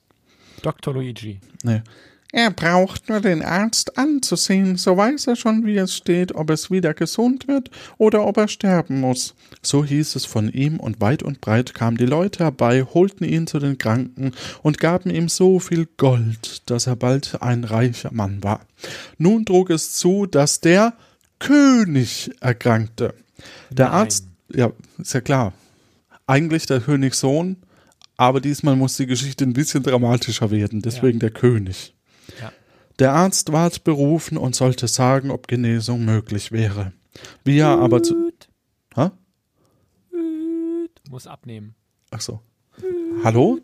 Dr. 0.61 0.93
Luigi. 0.93 1.39
Nee. 1.63 1.81
Er 2.37 2.51
braucht 2.51 3.07
nur 3.07 3.21
den 3.21 3.41
Arzt 3.41 3.97
anzusehen, 3.97 4.75
so 4.75 4.97
weiß 4.97 5.27
er 5.27 5.37
schon, 5.37 5.65
wie 5.65 5.77
es 5.77 5.95
steht, 5.95 6.35
ob 6.35 6.49
es 6.49 6.69
wieder 6.69 6.93
gesund 6.93 7.47
wird 7.47 7.71
oder 7.97 8.25
ob 8.25 8.35
er 8.35 8.49
sterben 8.49 8.99
muss. 8.99 9.35
So 9.61 9.85
hieß 9.85 10.17
es 10.17 10.25
von 10.25 10.49
ihm, 10.49 10.77
und 10.81 10.99
weit 10.99 11.23
und 11.23 11.39
breit 11.39 11.73
kamen 11.73 11.95
die 11.95 12.05
Leute 12.05 12.43
herbei, 12.43 12.83
holten 12.83 13.23
ihn 13.23 13.47
zu 13.47 13.59
den 13.59 13.77
Kranken 13.77 14.33
und 14.63 14.79
gaben 14.79 15.11
ihm 15.11 15.29
so 15.29 15.59
viel 15.59 15.87
Gold, 15.95 16.69
dass 16.69 16.87
er 16.87 16.97
bald 16.97 17.41
ein 17.41 17.63
reicher 17.63 18.11
Mann 18.11 18.43
war. 18.43 18.59
Nun 19.17 19.45
trug 19.45 19.69
es 19.69 19.93
zu, 19.93 20.25
dass 20.25 20.59
der 20.59 20.91
König 21.39 22.31
erkrankte. 22.41 23.13
Der 23.69 23.85
Nein. 23.85 23.95
Arzt, 23.95 24.27
ja, 24.53 24.73
ist 24.97 25.13
ja 25.13 25.21
klar. 25.21 25.53
Eigentlich 26.27 26.65
der 26.65 26.81
Königssohn, 26.81 27.55
aber 28.17 28.41
diesmal 28.41 28.75
muss 28.75 28.97
die 28.97 29.07
Geschichte 29.07 29.45
ein 29.45 29.53
bisschen 29.53 29.83
dramatischer 29.83 30.51
werden, 30.51 30.81
deswegen 30.81 31.19
der 31.19 31.31
König. 31.31 31.94
Der 32.99 33.13
Arzt 33.13 33.51
ward 33.51 33.83
berufen 33.83 34.37
und 34.37 34.55
sollte 34.55 34.87
sagen, 34.87 35.31
ob 35.31 35.47
Genesung 35.47 36.05
möglich 36.05 36.51
wäre. 36.51 36.93
Wie 37.43 37.59
er 37.59 37.79
aber 37.79 38.01
zu. 38.01 38.31
Hä? 38.95 39.09
Muss 41.09 41.27
abnehmen. 41.27 41.75
Ach 42.11 42.21
so. 42.21 42.41
Hallo? 43.23 43.59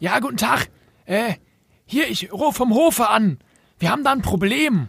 Ja, 0.00 0.18
guten 0.20 0.36
Tag. 0.36 0.68
Äh, 1.06 1.34
hier, 1.86 2.08
ich 2.08 2.32
rufe 2.32 2.52
vom 2.52 2.74
Hofe 2.74 3.08
an. 3.08 3.38
Wir 3.78 3.90
haben 3.90 4.04
da 4.04 4.12
ein 4.12 4.22
Problem. 4.22 4.88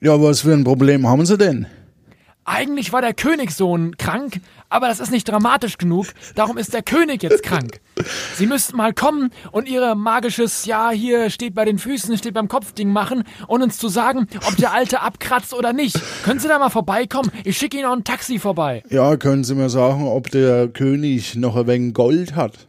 Ja, 0.00 0.20
was 0.20 0.40
für 0.40 0.52
ein 0.52 0.64
Problem 0.64 1.06
haben 1.06 1.26
Sie 1.26 1.36
denn? 1.36 1.66
Eigentlich 2.50 2.94
war 2.94 3.02
der 3.02 3.12
Königssohn 3.12 3.98
krank, 3.98 4.40
aber 4.70 4.88
das 4.88 5.00
ist 5.00 5.10
nicht 5.10 5.28
dramatisch 5.28 5.76
genug. 5.76 6.06
Darum 6.34 6.56
ist 6.56 6.72
der 6.72 6.82
König 6.82 7.22
jetzt 7.22 7.42
krank. 7.42 7.80
Sie 8.36 8.46
müssten 8.46 8.74
mal 8.74 8.94
kommen 8.94 9.30
und 9.52 9.68
ihre 9.68 9.94
magisches, 9.94 10.64
ja, 10.64 10.88
hier 10.88 11.28
steht 11.28 11.54
bei 11.54 11.66
den 11.66 11.78
Füßen, 11.78 12.16
steht 12.16 12.32
beim 12.32 12.48
Kopfding 12.48 12.90
machen 12.90 13.24
und 13.48 13.62
uns 13.62 13.76
zu 13.76 13.88
sagen, 13.88 14.28
ob 14.46 14.56
der 14.56 14.72
Alte 14.72 15.02
abkratzt 15.02 15.52
oder 15.52 15.74
nicht. 15.74 16.00
Können 16.24 16.40
Sie 16.40 16.48
da 16.48 16.58
mal 16.58 16.70
vorbeikommen? 16.70 17.30
Ich 17.44 17.58
schicke 17.58 17.76
Ihnen 17.76 17.86
auch 17.86 17.96
ein 17.96 18.04
Taxi 18.04 18.38
vorbei. 18.38 18.82
Ja, 18.88 19.18
können 19.18 19.44
Sie 19.44 19.54
mir 19.54 19.68
sagen, 19.68 20.08
ob 20.08 20.30
der 20.30 20.68
König 20.68 21.34
noch 21.34 21.54
ein 21.54 21.66
wenig 21.66 21.92
Gold 21.92 22.34
hat? 22.34 22.66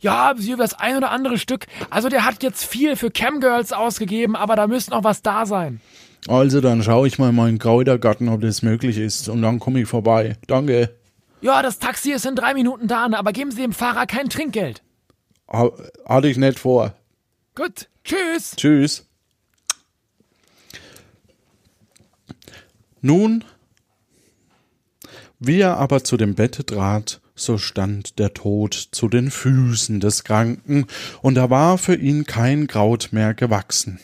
Ja, 0.00 0.34
hier 0.36 0.56
das 0.56 0.74
ein 0.74 0.98
oder 0.98 1.12
andere 1.12 1.38
Stück. 1.38 1.66
Also 1.88 2.10
der 2.10 2.26
hat 2.26 2.42
jetzt 2.42 2.64
viel 2.64 2.96
für 2.96 3.10
Camgirls 3.10 3.72
ausgegeben, 3.72 4.36
aber 4.36 4.54
da 4.54 4.66
müsste 4.66 4.90
noch 4.90 5.04
was 5.04 5.22
da 5.22 5.46
sein. 5.46 5.80
Also, 6.28 6.60
dann 6.60 6.82
schaue 6.82 7.08
ich 7.08 7.18
mal 7.18 7.30
in 7.30 7.34
meinen 7.34 7.58
Kräutergarten, 7.58 8.28
ob 8.28 8.40
das 8.42 8.62
möglich 8.62 8.98
ist, 8.98 9.28
und 9.28 9.42
dann 9.42 9.58
komme 9.58 9.80
ich 9.80 9.88
vorbei. 9.88 10.36
Danke. 10.46 10.94
Ja, 11.40 11.62
das 11.62 11.80
Taxi 11.80 12.12
ist 12.12 12.24
in 12.24 12.36
drei 12.36 12.54
Minuten 12.54 12.86
da, 12.86 13.08
ne, 13.08 13.18
aber 13.18 13.32
geben 13.32 13.50
Sie 13.50 13.62
dem 13.62 13.72
Fahrer 13.72 14.06
kein 14.06 14.28
Trinkgeld. 14.28 14.82
Ha 15.50 15.70
hatte 16.06 16.28
ich 16.28 16.36
nicht 16.36 16.60
vor. 16.60 16.94
Gut, 17.56 17.88
tschüss. 18.04 18.54
Tschüss. 18.56 19.06
Nun, 23.00 23.44
wie 25.40 25.58
er 25.58 25.76
aber 25.78 26.04
zu 26.04 26.16
dem 26.16 26.36
Bette 26.36 26.64
trat, 26.64 27.20
so 27.34 27.58
stand 27.58 28.20
der 28.20 28.32
Tod 28.32 28.74
zu 28.74 29.08
den 29.08 29.32
Füßen 29.32 29.98
des 29.98 30.22
Kranken, 30.22 30.86
und 31.20 31.34
da 31.34 31.50
war 31.50 31.78
für 31.78 31.96
ihn 31.96 32.24
kein 32.24 32.68
Kraut 32.68 33.08
mehr 33.10 33.34
gewachsen. 33.34 33.98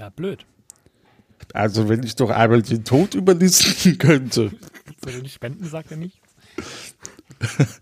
Ja, 0.00 0.08
blöd. 0.08 0.46
Also 1.52 1.90
wenn 1.90 2.02
ich 2.02 2.16
doch 2.16 2.30
einmal 2.30 2.62
den 2.62 2.84
Tod 2.84 3.14
überlisten 3.14 3.98
könnte. 3.98 4.50
Soll 5.04 5.26
ich 5.26 5.34
spenden, 5.34 5.66
sagt 5.66 5.90
er 5.90 5.98
nicht. 5.98 6.18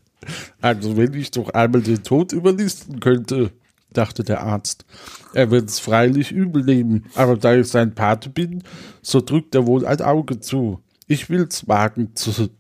Also 0.60 0.98
wenn 0.98 1.14
ich 1.14 1.30
doch 1.30 1.50
einmal 1.50 1.80
den 1.80 2.02
Tod 2.02 2.32
überlisten 2.32 3.00
könnte, 3.00 3.50
dachte 3.94 4.24
der 4.24 4.42
Arzt. 4.42 4.84
Er 5.32 5.50
wird 5.50 5.70
es 5.70 5.78
freilich 5.78 6.32
übel 6.32 6.64
nehmen, 6.64 7.06
aber 7.14 7.36
da 7.38 7.54
ich 7.54 7.68
sein 7.68 7.94
Pate 7.94 8.28
bin, 8.28 8.62
so 9.00 9.22
drückt 9.22 9.54
er 9.54 9.66
wohl 9.66 9.86
ein 9.86 10.02
Auge 10.02 10.40
zu. 10.40 10.82
Ich 11.06 11.30
will's 11.30 11.66
wagen 11.66 12.14
zu. 12.14 12.50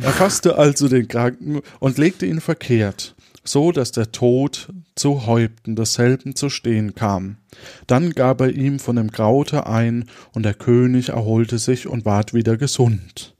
Er 0.00 0.12
fasste 0.12 0.56
also 0.56 0.88
den 0.88 1.06
Kranken 1.06 1.60
und 1.80 1.98
legte 1.98 2.24
ihn 2.24 2.40
verkehrt, 2.40 3.14
so 3.44 3.72
dass 3.72 3.92
der 3.92 4.12
Tod 4.12 4.72
zu 4.94 5.26
Häupten 5.26 5.76
desselben 5.76 6.36
zu 6.36 6.50
stehen 6.50 6.94
kam. 6.94 7.38
Dann 7.86 8.10
gab 8.10 8.40
er 8.40 8.50
ihm 8.50 8.78
von 8.78 8.96
dem 8.96 9.10
Kraute 9.10 9.66
ein, 9.66 10.06
und 10.32 10.44
der 10.44 10.54
König 10.54 11.10
erholte 11.10 11.58
sich 11.58 11.86
und 11.86 12.04
ward 12.04 12.34
wieder 12.34 12.56
gesund. 12.56 13.34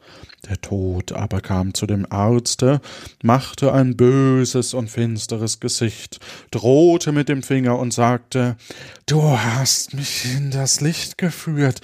Der 0.48 0.60
Tod 0.60 1.12
aber 1.12 1.42
kam 1.42 1.74
zu 1.74 1.86
dem 1.86 2.10
Arzte, 2.10 2.80
machte 3.22 3.74
ein 3.74 3.96
böses 3.96 4.72
und 4.72 4.88
finsteres 4.88 5.60
Gesicht, 5.60 6.18
drohte 6.50 7.12
mit 7.12 7.28
dem 7.28 7.42
Finger 7.42 7.78
und 7.78 7.92
sagte, 7.92 8.56
Du 9.04 9.22
hast 9.22 9.92
mich 9.92 10.24
in 10.34 10.50
das 10.50 10.80
Licht 10.80 11.18
geführt, 11.18 11.80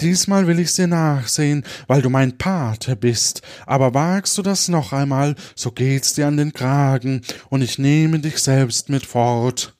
diesmal 0.00 0.48
will 0.48 0.58
ich's 0.58 0.74
dir 0.74 0.88
nachsehen, 0.88 1.64
weil 1.86 2.02
du 2.02 2.10
mein 2.10 2.36
Pate 2.36 2.96
bist, 2.96 3.42
aber 3.64 3.94
wagst 3.94 4.36
du 4.38 4.42
das 4.42 4.68
noch 4.68 4.92
einmal, 4.92 5.36
so 5.54 5.70
geht's 5.70 6.14
dir 6.14 6.26
an 6.26 6.36
den 6.36 6.52
Kragen, 6.52 7.22
und 7.48 7.62
ich 7.62 7.78
nehme 7.78 8.18
dich 8.18 8.38
selbst 8.38 8.88
mit 8.88 9.06
fort. 9.06 9.74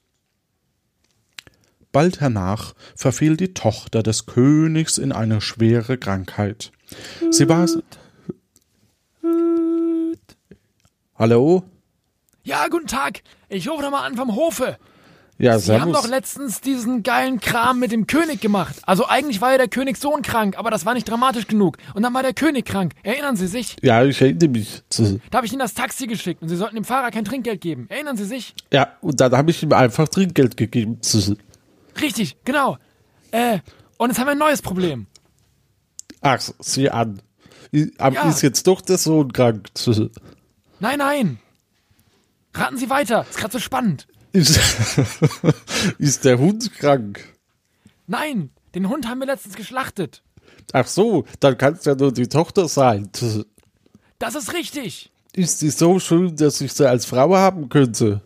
Bald 1.92 2.20
hernach 2.20 2.74
verfiel 2.94 3.36
die 3.36 3.54
Tochter 3.54 4.04
des 4.04 4.26
Königs 4.26 4.98
in 4.98 5.10
eine 5.10 5.40
schwere 5.40 5.98
Krankheit. 5.98 6.70
Sie 7.30 7.48
war 7.48 7.66
Hallo? 11.20 11.62
Ja, 12.44 12.66
guten 12.70 12.86
Tag. 12.86 13.20
Ich 13.50 13.68
rufe 13.68 13.82
doch 13.82 13.90
mal 13.90 14.06
an 14.06 14.16
vom 14.16 14.34
Hofe. 14.34 14.78
Ja, 15.36 15.58
Sie 15.58 15.78
haben 15.78 15.92
doch 15.92 16.08
letztens 16.08 16.62
diesen 16.62 17.02
geilen 17.02 17.40
Kram 17.40 17.78
mit 17.78 17.92
dem 17.92 18.06
König 18.06 18.40
gemacht. 18.40 18.76
Also 18.86 19.06
eigentlich 19.06 19.42
war 19.42 19.52
ja 19.52 19.58
der 19.58 19.68
Königssohn 19.68 20.22
krank, 20.22 20.56
aber 20.56 20.70
das 20.70 20.86
war 20.86 20.94
nicht 20.94 21.06
dramatisch 21.06 21.46
genug. 21.46 21.76
Und 21.92 22.04
dann 22.04 22.14
war 22.14 22.22
der 22.22 22.32
König 22.32 22.64
krank. 22.64 22.94
Erinnern 23.02 23.36
Sie 23.36 23.48
sich? 23.48 23.76
Ja, 23.82 24.02
ich 24.02 24.18
erinnere 24.22 24.48
mich. 24.48 24.82
Da 25.30 25.36
habe 25.36 25.46
ich 25.46 25.52
Ihnen 25.52 25.58
das 25.60 25.74
Taxi 25.74 26.06
geschickt 26.06 26.40
und 26.40 26.48
Sie 26.48 26.56
sollten 26.56 26.76
dem 26.76 26.84
Fahrer 26.86 27.10
kein 27.10 27.26
Trinkgeld 27.26 27.60
geben. 27.60 27.84
Erinnern 27.90 28.16
Sie 28.16 28.24
sich? 28.24 28.54
Ja, 28.72 28.88
und 29.02 29.20
dann 29.20 29.32
habe 29.36 29.50
ich 29.50 29.62
ihm 29.62 29.74
einfach 29.74 30.08
Trinkgeld 30.08 30.56
gegeben. 30.56 31.00
Richtig, 32.00 32.38
genau. 32.46 32.78
Äh, 33.30 33.58
und 33.98 34.08
jetzt 34.08 34.18
haben 34.18 34.26
wir 34.26 34.32
ein 34.32 34.38
neues 34.38 34.62
Problem. 34.62 35.06
Ach, 36.22 36.40
sieh 36.60 36.88
an. 36.88 37.20
Aber 37.98 38.14
Ja. 38.14 38.28
ist 38.30 38.40
jetzt 38.40 38.66
doch 38.66 38.80
der 38.80 38.96
Sohn 38.96 39.30
krank? 39.34 39.68
Nein, 40.80 40.98
nein. 40.98 41.38
Raten 42.54 42.76
Sie 42.78 42.90
weiter. 42.90 43.26
Ist 43.28 43.38
gerade 43.38 43.52
so 43.52 43.58
spannend. 43.58 44.08
Ist, 44.32 44.58
ist 45.98 46.24
der 46.24 46.38
Hund 46.38 46.72
krank? 46.78 47.24
Nein, 48.06 48.50
den 48.74 48.88
Hund 48.88 49.08
haben 49.08 49.20
wir 49.20 49.26
letztens 49.26 49.56
geschlachtet. 49.56 50.22
Ach 50.72 50.86
so, 50.86 51.24
dann 51.40 51.58
kann 51.58 51.74
es 51.74 51.84
ja 51.84 51.94
nur 51.94 52.12
die 52.12 52.28
Tochter 52.28 52.68
sein. 52.68 53.10
Das 54.18 54.34
ist 54.34 54.52
richtig. 54.52 55.10
Ist 55.34 55.62
die 55.62 55.70
so 55.70 55.98
schön, 55.98 56.36
dass 56.36 56.60
ich 56.60 56.74
sie 56.74 56.86
als 56.86 57.06
Frau 57.06 57.34
haben 57.34 57.70
könnte? 57.70 58.20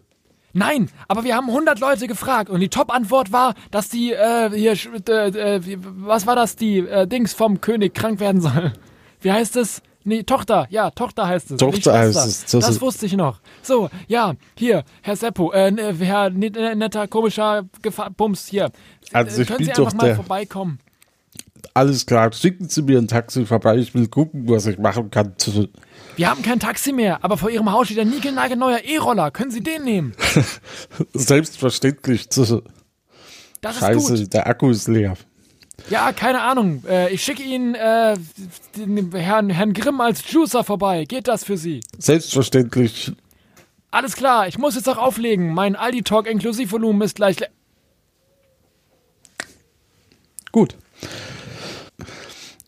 Nein, 0.53 0.91
aber 1.07 1.23
wir 1.23 1.37
haben 1.37 1.49
100 1.49 1.79
Leute 1.79 2.09
gefragt 2.09 2.51
und 2.51 2.59
die 2.59 2.69
Top-Antwort 2.69 3.31
war, 3.31 3.55
dass 3.71 3.91
die, 3.91 4.11
äh, 4.13 4.51
hier, 4.51 4.73
äh, 5.09 5.29
äh, 5.29 5.79
was 5.81 6.27
war 6.27 6.35
das, 6.35 6.57
die 6.57 6.79
äh, 6.79 7.07
Dings 7.07 7.33
vom 7.33 7.61
König 7.61 7.95
krank 7.95 8.19
werden 8.19 8.41
soll. 8.41 8.73
Wie 9.21 9.31
heißt 9.31 9.55
es? 9.55 9.83
Nee, 10.07 10.23
Tochter, 10.23 10.67
ja, 10.71 10.91
Tochter 10.91 11.27
heißt 11.27 11.53
es. 11.53 11.57
Tochter 11.57 11.99
heißt 11.99 12.17
es, 12.27 12.45
das 12.45 12.67
Das, 12.67 12.81
wusste 12.81 13.07
ich 13.07 13.15
noch. 13.17 13.41
So, 13.63 13.89
ja, 14.07 14.35
hier, 14.57 14.85
Herr 15.03 15.17
Seppo, 15.17 15.51
äh, 15.53 15.71
ne- 15.71 15.95
Herr 15.99 16.29
net- 16.31 16.57
äh, 16.57 16.75
netter, 16.75 17.09
komischer 17.09 17.65
Gefa 17.81 18.11
Bums, 18.11 18.47
hier. 18.49 18.71
Also 19.13 19.39
Äh, 19.39 19.43
ich 19.43 19.49
Können 19.49 19.59
bin 19.59 19.67
Sie 19.69 19.73
doch 19.73 19.87
einfach 19.87 19.99
mal 20.03 20.15
vorbeikommen? 20.15 20.79
Alles 21.73 22.05
klar, 22.05 22.31
schicken 22.33 22.69
Sie 22.69 22.83
mir 22.83 22.99
ein 22.99 23.09
Taxi 23.09 23.47
vorbei. 23.47 23.77
Ich 23.79 23.95
will 23.95 24.07
gucken, 24.09 24.47
was 24.49 24.67
ich 24.67 24.79
machen 24.79 25.11
kann. 25.11 25.35
Wir 26.17 26.29
haben 26.31 26.43
kein 26.43 26.61
Taxi 26.61 26.93
mehr, 26.93 27.25
aber 27.25 27.39
vor 27.39 27.49
Ihrem 27.49 27.73
Haus 27.73 27.87
steht 27.87 27.99
ein 27.99 28.11
niegelnagelneuer 28.11 28.81
E-Roller. 28.85 29.31
Können 29.31 29.51
Sie 29.51 29.63
den 29.63 29.83
nehmen? 29.85 30.13
Selbstverständlich. 31.15 32.29
Das 32.29 32.51
ist 32.51 32.63
Scheiße, 33.81 34.19
gut. 34.25 34.33
der 34.35 34.47
Akku 34.47 34.69
ist 34.71 34.89
leer. 34.89 35.15
Ja, 35.91 36.13
keine 36.13 36.41
Ahnung. 36.43 36.83
Äh, 36.87 37.13
ich 37.13 37.23
schicke 37.23 37.43
Ihnen 37.43 37.75
äh, 37.75 38.17
den 38.77 39.13
Herrn, 39.13 39.51
Herrn 39.51 39.73
Grimm 39.73 40.01
als 40.01 40.31
Juicer 40.31 40.65
vorbei. 40.65 41.05
Geht 41.05 41.29
das 41.29 41.45
für 41.45 41.57
Sie? 41.57 41.81
Selbstverständlich. 41.99 43.13
Alles 43.91 44.17
klar, 44.17 44.49
ich 44.49 44.59
muss 44.59 44.75
jetzt 44.77 44.89
auch 44.89 44.97
auflegen. 44.99 45.53
Mein 45.55 45.77
Aldi-Talk 45.77 46.27
Inklusivvolumen 46.27 47.03
ist 47.03 47.17
gleich. 47.17 47.39
le- 47.41 47.49
Gut. 50.53 50.77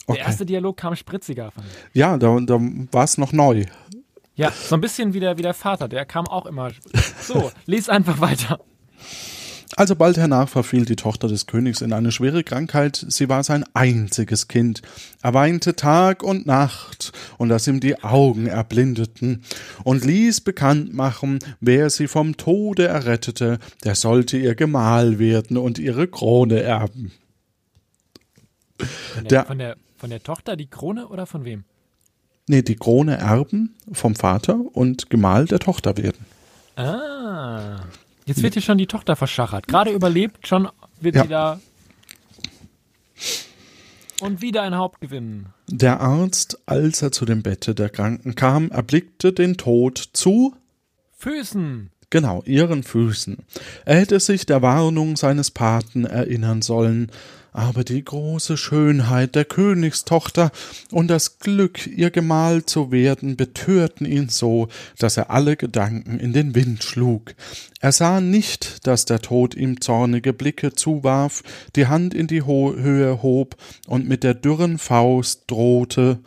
Der 0.09 0.17
erste 0.19 0.31
erste 0.31 0.47
Dialog 0.47 0.77
kam 0.77 0.95
spritziger. 0.95 1.51
Fand 1.51 1.67
ich. 1.67 1.95
Ja, 1.99 2.17
da, 2.17 2.39
da 2.41 2.59
war 2.93 3.05
es 3.05 3.19
noch 3.19 3.33
neu. 3.33 3.65
Ja, 4.35 4.51
so 4.53 4.75
ein 4.77 4.81
bisschen 4.81 5.15
wie 5.15 5.21
der, 5.21 5.39
wie 5.39 5.43
der 5.43 5.55
Vater, 5.55 5.89
der 5.89 6.05
kam 6.05 6.27
auch 6.29 6.47
immer. 6.47 6.71
So, 7.21 7.51
lies 7.67 7.89
einfach 7.89 8.21
weiter. 8.21 8.61
Also 9.79 9.95
bald 9.95 10.17
hernach 10.17 10.49
verfiel 10.49 10.87
die 10.87 10.97
Tochter 10.97 11.29
des 11.29 11.47
Königs 11.47 11.83
in 11.83 11.93
eine 11.93 12.11
schwere 12.11 12.43
Krankheit, 12.43 13.05
sie 13.09 13.29
war 13.29 13.45
sein 13.45 13.63
einziges 13.75 14.49
Kind. 14.49 14.81
Er 15.23 15.35
weinte 15.35 15.77
Tag 15.77 16.23
und 16.23 16.47
Nacht, 16.47 17.13
und 17.37 17.51
dass 17.51 17.67
ihm 17.67 17.79
die 17.81 18.03
Augen 18.03 18.47
erblindeten, 18.47 19.43
und 19.85 20.03
ließ 20.05 20.41
bekannt 20.41 20.95
machen, 20.95 21.41
wer 21.61 21.91
sie 21.91 22.09
vom 22.09 22.39
Tode 22.39 22.87
errettete, 22.87 23.59
der 23.85 23.95
sollte 23.97 24.39
ihr 24.39 24.55
Gemahl 24.55 25.19
werden 25.19 25.59
und 25.59 25.79
ihre 25.79 26.09
Krone 26.09 26.63
erben. 26.63 27.13
Von 28.79 29.25
der, 29.25 29.29
Der- 29.29 29.45
von, 29.45 29.59
der, 29.59 29.77
von 29.99 30.11
der 30.11 30.23
Tochter 30.23 30.57
die 30.57 30.69
Krone 30.69 31.07
oder 31.09 31.27
von 31.27 31.45
wem? 31.45 31.65
Nee, 32.49 32.63
die 32.63 32.77
Krone 32.77 33.19
erben 33.19 33.75
vom 33.93 34.15
Vater 34.15 34.59
und 34.73 35.11
Gemahl 35.11 35.45
der 35.47 35.59
Tochter 35.59 35.97
werden. 35.99 36.25
Ah. 36.77 37.81
Jetzt 38.27 38.43
wird 38.43 38.53
hier 38.55 38.63
schon 38.63 38.77
die 38.79 38.87
Tochter 38.87 39.17
verschachert. 39.17 39.67
Gerade 39.69 39.91
überlebt, 39.93 40.47
schon 40.47 40.69
wird 41.01 41.15
Ja. 41.17 41.23
sie 41.23 41.29
da. 41.29 41.61
Und 44.21 44.41
wieder 44.41 44.63
ein 44.63 44.75
Hauptgewinn. 44.75 45.47
Der 45.69 46.01
Arzt, 46.01 46.59
als 46.67 47.03
er 47.03 47.13
zu 47.13 47.25
dem 47.25 47.43
Bette 47.43 47.75
der 47.75 47.89
Kranken 47.91 48.35
kam, 48.35 48.71
erblickte 48.71 49.33
den 49.33 49.57
Tod 49.57 49.99
zu 50.13 50.55
Füßen. 51.19 51.91
Genau, 52.11 52.43
ihren 52.45 52.83
Füßen. 52.83 53.39
Er 53.85 54.01
hätte 54.01 54.21
sich 54.21 54.47
der 54.47 54.63
Warnung 54.63 55.17
seines 55.17 55.51
Paten 55.51 56.05
erinnern 56.05 56.63
sollen, 56.63 57.11
aber 57.57 57.85
die 57.85 58.05
große 58.05 58.59
Schönheit 58.59 59.35
der 59.35 59.47
Königstochter 59.47 60.53
und 60.91 61.09
das 61.09 61.39
Glück, 61.39 61.87
ihr 61.87 62.11
Gemahl 62.11 62.67
zu 62.67 62.93
werden, 62.93 63.37
betörten 63.37 64.05
ihn 64.05 64.29
so, 64.29 64.69
dass 64.99 65.17
er 65.17 65.31
alle 65.31 65.57
Gedanken 65.57 66.21
in 66.21 66.35
den 66.35 66.55
Wind 66.55 66.85
schlug. 66.85 67.35
Er 67.81 67.93
sah 67.93 68.21
nicht, 68.21 68.87
dass 68.87 69.07
der 69.07 69.21
Tod 69.21 69.55
ihm 69.55 69.81
zornige 69.81 70.35
Blicke 70.35 70.75
zuwarf, 70.75 71.43
die 71.77 71.87
Hand 71.87 72.13
in 72.13 72.27
die 72.27 72.43
Ho 72.43 72.75
Höhe 72.77 73.23
hob 73.23 73.57
und 73.87 74.07
mit 74.07 74.23
der 74.23 74.35
dürren 74.35 74.77
Faust 74.77 75.45
drohte, 75.47 76.19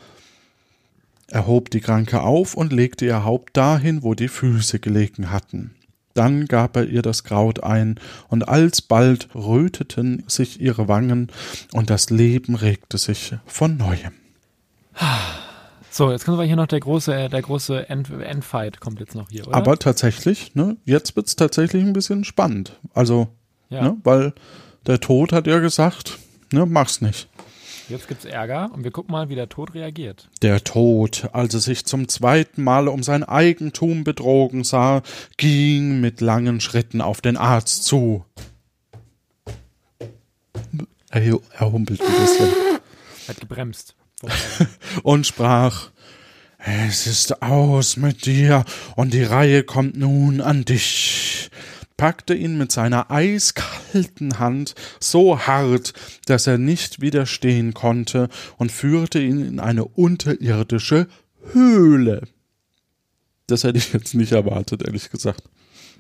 er 1.28 1.46
hob 1.46 1.70
die 1.70 1.80
Kranke 1.80 2.22
auf 2.24 2.56
und 2.56 2.74
legte 2.74 3.06
ihr 3.06 3.24
Haupt 3.24 3.56
dahin, 3.56 4.02
wo 4.02 4.16
die 4.16 4.30
Füße 4.30 4.80
gelegen 4.80 5.30
hatten. 5.30 5.76
Dann 6.14 6.46
gab 6.46 6.76
er 6.76 6.86
ihr 6.86 7.02
das 7.02 7.24
Kraut 7.24 7.64
ein, 7.64 8.00
und 8.28 8.48
alsbald 8.48 9.30
röteten 9.36 10.24
sich 10.28 10.60
ihre 10.60 10.88
Wangen, 10.88 11.32
und 11.74 11.90
das 11.90 12.10
Leben 12.10 12.56
regte 12.56 12.98
sich 12.98 13.36
von 13.46 13.78
neuem. 13.78 14.14
So, 15.92 16.12
jetzt 16.12 16.24
kommt 16.24 16.36
aber 16.36 16.46
hier 16.46 16.56
noch 16.56 16.68
der 16.68 16.80
große, 16.80 17.30
der 17.30 17.42
große 17.42 17.90
End 17.90 18.12
Endfight 18.12 18.80
kommt 18.80 19.00
jetzt 19.00 19.16
noch 19.16 19.28
hier, 19.30 19.48
oder? 19.48 19.58
Aber 19.58 19.78
tatsächlich, 19.78 20.54
ne, 20.54 20.78
jetzt 20.86 21.16
wird's 21.16 21.36
tatsächlich 21.36 21.84
ein 21.84 21.94
bisschen 21.94 22.24
spannend. 22.24 22.80
Also, 22.94 23.28
ja, 23.70 23.82
ne, 23.82 23.98
weil 24.04 24.34
der 24.86 25.00
Tod 25.00 25.34
hat 25.34 25.48
ja 25.48 25.60
gesagt, 25.60 26.20
ne, 26.54 26.66
mach's 26.66 27.02
nicht. 27.02 27.28
Jetzt 27.90 28.08
gibt's 28.08 28.26
Ärger 28.26 28.70
und 28.74 28.84
wir 28.84 28.92
gucken 28.92 29.12
mal, 29.12 29.30
wie 29.30 29.36
der 29.36 29.50
Tod 29.50 29.74
reagiert. 29.74 30.30
Der 30.42 30.64
Tod, 30.64 31.30
als 31.34 31.54
er 31.54 31.60
sich 31.60 31.86
zum 31.86 32.08
zweiten 32.08 32.64
Mal 32.64 32.88
um 32.88 33.04
sein 33.04 33.24
Eigentum 33.24 34.04
betrogen 34.04 34.64
sah, 34.64 35.02
ging 35.38 36.00
mit 36.00 36.22
langen 36.22 36.62
Schritten 36.62 37.02
auf 37.02 37.22
den 37.22 37.38
Arzt 37.38 37.84
zu. 37.84 38.26
Er, 41.10 41.22
er 41.22 41.72
humpelt 41.72 42.02
ein 42.02 42.22
bisschen 42.22 42.50
Hat 43.28 43.40
gebremst. 43.40 43.96
und 45.04 45.26
sprach, 45.26 45.90
es 46.58 47.08
ist 47.08 47.42
aus 47.42 47.98
mit 47.98 48.26
dir 48.26 48.66
und 48.96 49.14
die 49.14 49.24
Reihe 49.24 49.64
kommt 49.64 49.98
nun 49.98 50.42
an 50.42 50.66
dich 50.66 51.50
packte 52.00 52.34
ihn 52.34 52.58
mit 52.58 52.72
seiner 52.72 53.12
eiskalten 53.12 54.40
Hand 54.40 54.74
so 55.02 55.38
hart, 55.38 55.94
dass 56.28 56.48
er 56.48 56.58
nicht 56.58 57.02
widerstehen 57.02 57.74
konnte 57.74 58.30
und 58.58 58.72
führte 58.72 59.20
ihn 59.20 59.46
in 59.46 59.60
eine 59.60 59.84
unterirdische 59.84 61.10
Höhle. 61.52 62.22
Das 63.48 63.66
hätte 63.66 63.80
ich 63.80 63.92
jetzt 63.92 64.16
nicht 64.16 64.32
erwartet, 64.32 64.84
ehrlich 64.88 65.10
gesagt. 65.10 65.44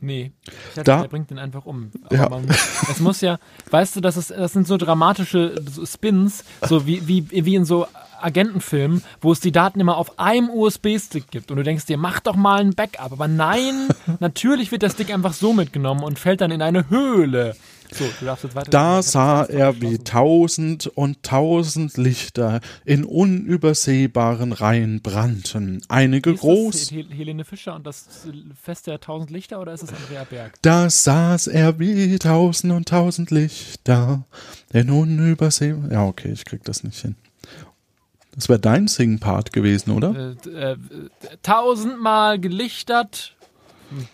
Nee, 0.01 0.31
ich 0.47 0.53
dachte, 0.75 0.83
Da- 0.83 1.01
der 1.01 1.07
bringt 1.09 1.29
den 1.29 1.39
einfach 1.39 1.65
um. 1.65 1.91
Aber 2.05 2.15
Ja. 2.15 2.29
man, 2.29 2.47
es 2.47 2.99
muss 2.99 3.21
ja, 3.21 3.37
weißt 3.71 3.95
du, 3.95 4.01
das, 4.01 4.17
ist, 4.17 4.31
das 4.31 4.53
sind 4.53 4.67
so 4.67 4.77
dramatische 4.77 5.55
Spins, 5.85 6.43
so 6.67 6.85
wie, 6.87 7.07
wie, 7.07 7.25
wie 7.31 7.55
in 7.55 7.65
so 7.65 7.85
Agentenfilmen, 8.21 9.03
wo 9.21 9.31
es 9.31 9.39
die 9.39 9.51
Daten 9.51 9.79
immer 9.79 9.97
auf 9.97 10.19
einem 10.19 10.49
USB-Stick 10.49 11.31
gibt 11.31 11.51
und 11.51 11.57
du 11.57 11.63
denkst 11.63 11.85
dir, 11.85 11.97
mach 11.97 12.19
doch 12.19 12.35
mal 12.35 12.59
ein 12.59 12.71
Backup. 12.75 13.11
Aber 13.13 13.27
nein, 13.27 13.87
natürlich 14.19 14.71
wird 14.71 14.81
der 14.81 14.89
Stick 14.89 15.13
einfach 15.13 15.33
so 15.33 15.53
mitgenommen 15.53 16.03
und 16.03 16.19
fällt 16.19 16.41
dann 16.41 16.51
in 16.51 16.61
eine 16.61 16.89
Höhle. 16.89 17.55
So, 17.91 18.05
du 18.19 18.25
darfst 18.25 18.43
jetzt 18.43 18.55
weiter. 18.55 18.69
Da 18.69 19.01
sah 19.01 19.43
er, 19.43 19.81
wie 19.81 19.97
tausend 19.97 20.87
und 20.87 21.23
tausend 21.23 21.97
Lichter 21.97 22.61
in 22.85 23.03
unübersehbaren 23.03 24.51
Reihen 24.51 25.01
brannten. 25.01 25.81
Einige 25.87 26.31
Ist 26.31 26.41
groß, 26.41 26.79
das 26.79 26.91
Hel 26.91 27.09
Helene 27.09 27.45
Fischer 27.45 27.75
und 27.75 27.87
das 27.87 28.07
Fest 28.61 28.87
der 28.87 28.99
tausend 28.99 29.31
Lichter 29.31 29.59
oder 29.59 29.73
ist 29.73 29.83
es 29.83 29.89
Andrea 29.89 30.23
Berg? 30.23 30.53
Da 30.61 30.89
saß 30.89 31.47
er 31.47 31.79
wie 31.79 32.17
tausend 32.19 32.73
und 32.73 32.87
tausend 32.87 33.31
Lichter 33.31 34.23
in 34.71 34.89
unübersehbar. 34.89 35.91
Ja, 35.91 36.05
okay, 36.05 36.31
ich 36.31 36.45
krieg 36.45 36.63
das 36.63 36.83
nicht 36.83 36.99
hin. 36.99 37.15
Das 38.35 38.47
wäre 38.47 38.59
dein 38.59 38.87
Sing-Part 38.87 39.51
gewesen, 39.51 39.91
oder? 39.91 40.35
Äh, 40.45 40.71
äh, 40.71 40.77
tausendmal 41.41 42.39
gelichtert. 42.39 43.35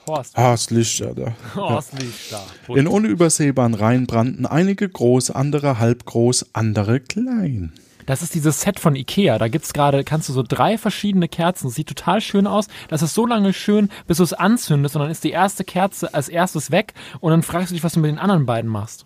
Horst. 0.08 0.38
Das 0.38 0.70
Lichter 0.70 1.14
da. 1.14 1.34
Horst 1.56 1.94
Lichter. 2.00 2.42
In 2.68 2.88
unübersehbaren 2.88 3.74
Reihen 3.74 4.08
brannten 4.08 4.46
einige 4.46 4.88
groß, 4.88 5.32
andere 5.32 5.80
halbgroß, 5.80 6.48
andere 6.54 7.00
klein. 7.00 7.74
Das 8.06 8.22
ist 8.22 8.36
dieses 8.36 8.62
Set 8.62 8.80
von 8.80 8.96
Ikea. 8.96 9.40
Da 9.40 9.48
gibt's 9.48 9.74
gerade, 9.74 10.04
kannst 10.04 10.30
du 10.30 10.34
so 10.34 10.44
drei 10.44 10.78
verschiedene 10.78 11.28
Kerzen. 11.28 11.70
Sieht 11.70 11.88
total 11.88 12.22
schön 12.22 12.46
aus. 12.46 12.68
Das 12.88 13.02
ist 13.02 13.16
so 13.16 13.26
lange 13.26 13.52
schön, 13.54 13.90
bis 14.08 14.18
du 14.18 14.24
es 14.24 14.34
anzündest 14.34 14.96
und 14.96 15.02
dann 15.02 15.12
ist 15.12 15.24
die 15.24 15.32
erste 15.32 15.64
Kerze 15.64 16.14
als 16.14 16.30
erstes 16.30 16.72
weg 16.72 16.94
und 17.20 17.32
dann 17.32 17.44
fragst 17.44 17.72
du 17.72 17.74
dich, 17.74 17.84
was 17.84 17.94
du 17.94 18.00
mit 18.00 18.12
den 18.12 18.20
anderen 18.20 18.46
beiden 18.46 18.70
machst. 18.70 19.06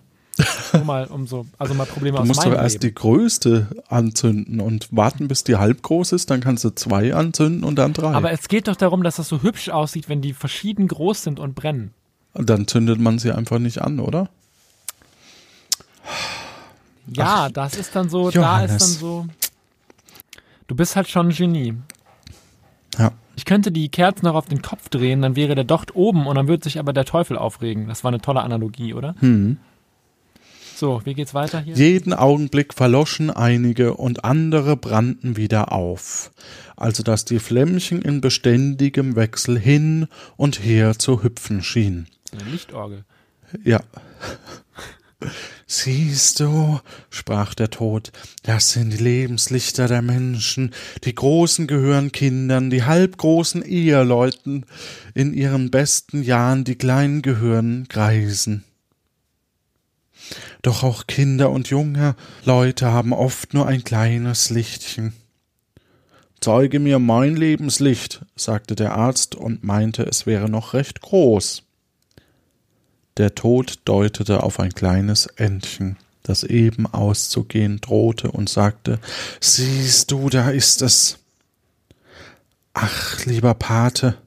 Nur 0.73 0.83
mal 0.83 1.05
um 1.07 1.25
so, 1.27 1.45
also 1.57 1.73
mal 1.73 1.85
Probleme 1.85 2.17
Du 2.17 2.21
aus 2.23 2.27
musst 2.27 2.41
doch 2.41 2.45
meinem 2.51 2.55
erst 2.63 2.83
Leben. 2.83 2.93
die 2.95 2.95
größte 2.95 3.67
anzünden 3.87 4.59
und 4.61 4.87
warten, 4.91 5.27
bis 5.27 5.43
die 5.43 5.55
halb 5.57 5.81
groß 5.81 6.11
ist, 6.13 6.29
dann 6.29 6.41
kannst 6.41 6.63
du 6.63 6.69
zwei 6.71 7.13
anzünden 7.13 7.63
und 7.63 7.75
dann 7.77 7.93
drei. 7.93 8.13
Aber 8.13 8.31
es 8.31 8.47
geht 8.47 8.67
doch 8.67 8.75
darum, 8.75 9.03
dass 9.03 9.15
das 9.17 9.27
so 9.27 9.41
hübsch 9.41 9.69
aussieht, 9.69 10.09
wenn 10.09 10.21
die 10.21 10.33
verschieden 10.33 10.87
groß 10.87 11.23
sind 11.23 11.39
und 11.39 11.55
brennen. 11.55 11.93
Und 12.33 12.49
dann 12.49 12.67
zündet 12.67 12.99
man 12.99 13.17
sie 13.19 13.31
einfach 13.31 13.59
nicht 13.59 13.81
an, 13.81 13.99
oder? 13.99 14.29
Ja, 17.07 17.49
das 17.49 17.75
ist 17.75 17.95
dann 17.95 18.09
so, 18.09 18.29
da 18.29 18.39
Johannes. 18.39 18.71
ist 18.71 18.81
dann 18.81 18.99
so. 18.99 19.25
Du 20.67 20.75
bist 20.75 20.95
halt 20.95 21.07
schon 21.09 21.29
ein 21.29 21.33
Genie. 21.35 21.73
Ja. 22.97 23.11
Ich 23.35 23.45
könnte 23.45 23.71
die 23.71 23.89
Kerzen 23.89 24.25
noch 24.25 24.35
auf 24.35 24.45
den 24.47 24.61
Kopf 24.61 24.89
drehen, 24.89 25.21
dann 25.21 25.35
wäre 25.35 25.55
der 25.55 25.63
Docht 25.63 25.95
oben 25.95 26.27
und 26.27 26.35
dann 26.35 26.47
würde 26.47 26.63
sich 26.63 26.77
aber 26.77 26.93
der 26.93 27.05
Teufel 27.05 27.37
aufregen. 27.37 27.87
Das 27.87 28.03
war 28.03 28.09
eine 28.09 28.19
tolle 28.21 28.41
Analogie, 28.41 28.93
oder? 28.93 29.15
Hm. 29.19 29.57
So, 30.79 31.01
wie 31.03 31.13
geht's 31.13 31.33
weiter 31.33 31.59
hier? 31.59 31.75
Jeden 31.75 32.13
Augenblick 32.13 32.73
verloschen 32.73 33.29
einige 33.29 33.95
und 33.95 34.23
andere 34.23 34.77
brannten 34.77 35.35
wieder 35.35 35.73
auf, 35.73 36.31
also 36.77 37.03
dass 37.03 37.25
die 37.25 37.39
Flämmchen 37.39 38.01
in 38.01 38.21
beständigem 38.21 39.17
Wechsel 39.17 39.59
hin 39.59 40.07
und 40.37 40.63
her 40.63 40.97
zu 40.97 41.21
hüpfen 41.21 41.63
schien. 41.63 42.07
Eine 42.31 42.49
Lichtorgel. 42.49 43.03
Ja. 43.65 43.81
Siehst 45.67 46.39
du, 46.39 46.79
sprach 47.09 47.55
der 47.55 47.71
Tod, 47.71 48.13
das 48.43 48.71
sind 48.71 48.91
die 48.91 49.03
Lebenslichter 49.03 49.89
der 49.89 50.01
Menschen, 50.01 50.71
die 51.03 51.13
Großen 51.13 51.67
gehören 51.67 52.13
Kindern, 52.13 52.69
die 52.69 52.83
Halbgroßen 52.83 53.63
Eheleuten, 53.63 54.65
in 55.13 55.33
ihren 55.33 55.71
besten 55.71 56.23
Jahren 56.23 56.63
die 56.63 56.75
Kleinen 56.75 57.21
gehören 57.21 57.85
Greisen. 57.89 58.63
Doch 60.61 60.83
auch 60.83 61.07
Kinder 61.07 61.49
und 61.49 61.69
junge 61.69 62.15
Leute 62.43 62.91
haben 62.91 63.13
oft 63.13 63.53
nur 63.53 63.67
ein 63.67 63.83
kleines 63.83 64.49
Lichtchen. 64.49 65.13
Zeuge 66.41 66.79
mir 66.79 66.99
mein 66.99 67.35
Lebenslicht, 67.35 68.25
sagte 68.35 68.75
der 68.75 68.95
Arzt 68.95 69.35
und 69.35 69.63
meinte, 69.63 70.03
es 70.03 70.25
wäre 70.25 70.49
noch 70.49 70.73
recht 70.73 71.01
groß. 71.01 71.63
Der 73.17 73.35
Tod 73.35 73.79
deutete 73.83 74.43
auf 74.43 74.59
ein 74.61 74.73
kleines 74.73 75.25
Entchen, 75.25 75.97
das 76.23 76.43
eben 76.43 76.85
auszugehen 76.87 77.81
drohte, 77.81 78.31
und 78.31 78.47
sagte 78.47 78.99
Siehst 79.41 80.11
du, 80.11 80.29
da 80.29 80.49
ist 80.49 80.81
es. 80.81 81.19
Ach, 82.73 83.25
lieber 83.25 83.53
Pate. 83.55 84.17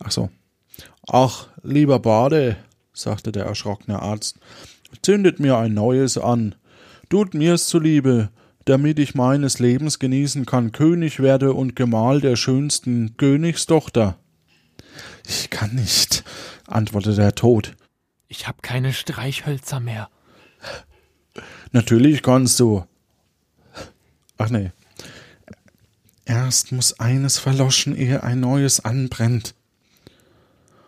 Ach 0.00 0.10
so. 0.10 0.30
Ach, 1.06 1.46
lieber 1.62 2.00
Bade, 2.00 2.56
sagte 2.92 3.30
der 3.30 3.44
erschrockene 3.44 4.02
Arzt, 4.02 4.36
zündet 5.02 5.40
mir 5.40 5.56
ein 5.58 5.74
neues 5.74 6.18
an. 6.18 6.54
Tut 7.08 7.34
mir's 7.34 7.66
zuliebe, 7.66 8.30
damit 8.64 8.98
ich 8.98 9.14
meines 9.14 9.58
Lebens 9.58 9.98
genießen 9.98 10.44
kann, 10.44 10.72
König 10.72 11.20
werde 11.20 11.54
und 11.54 11.74
Gemahl 11.74 12.20
der 12.20 12.36
schönsten 12.36 13.16
Königstochter. 13.16 14.18
Ich 15.26 15.50
kann 15.50 15.74
nicht, 15.74 16.24
antwortete 16.66 17.16
der 17.16 17.34
Tod. 17.34 17.76
Ich 18.28 18.46
hab 18.46 18.62
keine 18.62 18.92
Streichhölzer 18.92 19.80
mehr. 19.80 20.10
Natürlich 21.72 22.22
kannst 22.22 22.60
du. 22.60 22.84
Ach 24.36 24.50
nee. 24.50 24.70
Erst 26.24 26.72
muss 26.72 27.00
eines 27.00 27.38
verloschen, 27.38 27.96
ehe 27.96 28.22
ein 28.22 28.40
neues 28.40 28.84
anbrennt. 28.84 29.54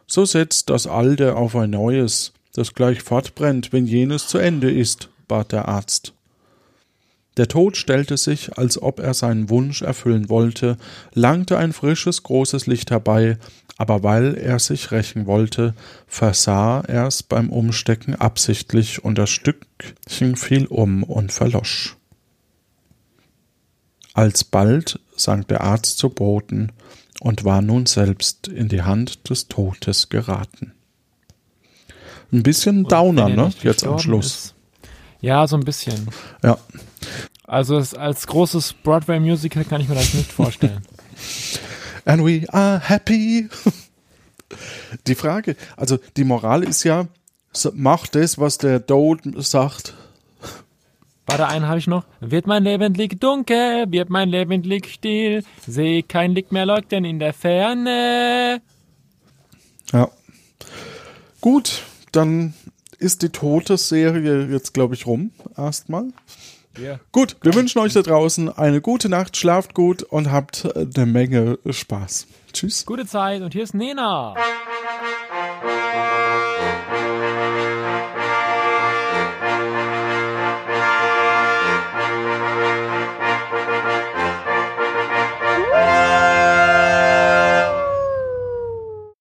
So 0.07 0.27
setzt 0.27 0.69
das 0.69 0.87
Alte 0.87 1.37
auf 1.37 1.57
ein 1.57 1.71
neues, 1.71 2.35
das 2.55 2.75
gleich 2.75 3.03
fortbrennt, 3.03 3.73
wenn 3.73 3.87
jenes 3.87 4.27
zu 4.27 4.39
Ende 4.39 4.71
ist, 4.71 5.09
bat 5.29 5.53
der 5.53 5.69
Arzt. 5.69 6.15
Der 7.37 7.49
Tod 7.49 7.77
stellte 7.77 8.17
sich, 8.17 8.59
als 8.59 8.81
ob 8.81 8.99
er 9.01 9.15
seinen 9.15 9.49
Wunsch 9.49 9.83
erfüllen 9.83 10.29
wollte, 10.29 10.77
langte 11.15 11.59
ein 11.59 11.73
frisches, 11.73 12.23
großes 12.23 12.67
Licht 12.67 12.91
herbei, 12.91 13.39
aber 13.79 14.03
weil 14.03 14.35
er 14.35 14.59
sich 14.59 14.91
rächen 14.91 15.27
wollte, 15.27 15.75
versah 16.07 16.81
er's 16.81 17.23
beim 17.23 17.49
Umstecken 17.49 18.15
absichtlich 18.15 19.05
und 19.05 19.17
das 19.17 19.31
Stückchen 19.31 20.37
fiel 20.37 20.67
um 20.67 21.03
und 21.03 21.33
verlosch. 21.33 21.97
Alsbald 24.13 25.01
sank 25.17 25.49
der 25.49 25.63
Arzt 25.63 25.99
zu 25.99 26.11
Boden 26.11 26.73
und 27.21 27.45
war 27.45 27.63
nun 27.63 27.87
selbst 27.87 28.49
in 28.49 28.69
die 28.69 28.83
Hand 28.83 29.31
des 29.31 29.49
Todes 29.49 30.09
geraten. 30.09 30.73
Ein 32.33 32.43
bisschen 32.43 32.85
Downer, 32.85 33.29
er 33.29 33.37
ne? 33.37 33.51
Jetzt 33.63 33.85
am 33.87 33.99
Schluss. 33.99 34.27
ist. 34.27 34.55
Ja, 35.21 35.47
so 35.47 35.57
ein 35.57 35.65
bisschen. 35.65 36.09
Ja. 36.43 36.59
Also 37.45 37.77
als 37.99 38.27
großes 38.27 38.75
Broadway-Musical 38.85 39.65
kann 39.65 39.81
ich 39.81 39.89
mir 39.89 39.97
das 39.97 40.15
nicht 40.15 40.31
vorstellen. 40.31 40.83
And 42.05 42.25
we 42.25 42.47
are 42.53 42.81
happy. 42.81 43.49
Die 45.07 45.15
Frage, 45.15 45.57
also 45.77 45.99
die 46.17 46.25
Moral 46.25 46.65
ist 46.65 46.83
ja, 46.83 47.07
mach 47.75 48.09
das, 48.09 48.39
was 48.39 48.59
der 48.59 48.85
Tod 48.85 49.21
sagt. 49.37 49.95
Warte, 51.27 51.47
einen 51.47 51.69
habe 51.69 51.79
ich 51.79 51.87
noch. 51.87 52.05
Wird 52.19 52.49
mein 52.49 52.65
Leben 52.65 52.95
liegt 52.95 53.23
dunkel, 53.23 53.87
wird 53.93 54.11
mein 54.11 54.29
Leben 54.29 54.65
liegt 54.65 54.89
still, 54.91 55.45
seh 55.65 56.03
kein 56.03 56.33
Licht 56.33 56.51
mehr 56.51 56.67
leuchten 56.67 57.05
in 57.05 57.21
der 57.21 57.33
Ferne. 57.33 58.61
Ja. 59.93 60.09
Gut, 61.41 61.85
dann 62.13 62.55
ist 62.99 63.23
die 63.23 63.31
Totes-Serie 63.31 64.47
jetzt, 64.51 64.75
glaube 64.75 64.95
ich, 64.95 65.07
rum. 65.07 65.31
Erstmal. 65.57 66.09
Ja. 66.79 67.01
Gut, 67.13 67.37
wir 67.43 67.55
wünschen 67.55 67.81
euch 67.81 67.95
da 67.95 68.03
draußen 68.03 68.49
eine 68.49 68.81
gute 68.81 69.09
Nacht, 69.09 69.37
schlaft 69.37 69.75
gut 69.75 70.03
und 70.03 70.31
habt 70.31 70.69
eine 70.77 71.07
Menge 71.07 71.59
Spaß. 71.69 72.27
Tschüss. 72.53 72.87
Gute 72.87 73.07
Zeit 73.07 73.43
und 73.43 73.53
hier 73.53 73.65
ist 73.65 73.75
Nena. 73.75 74.35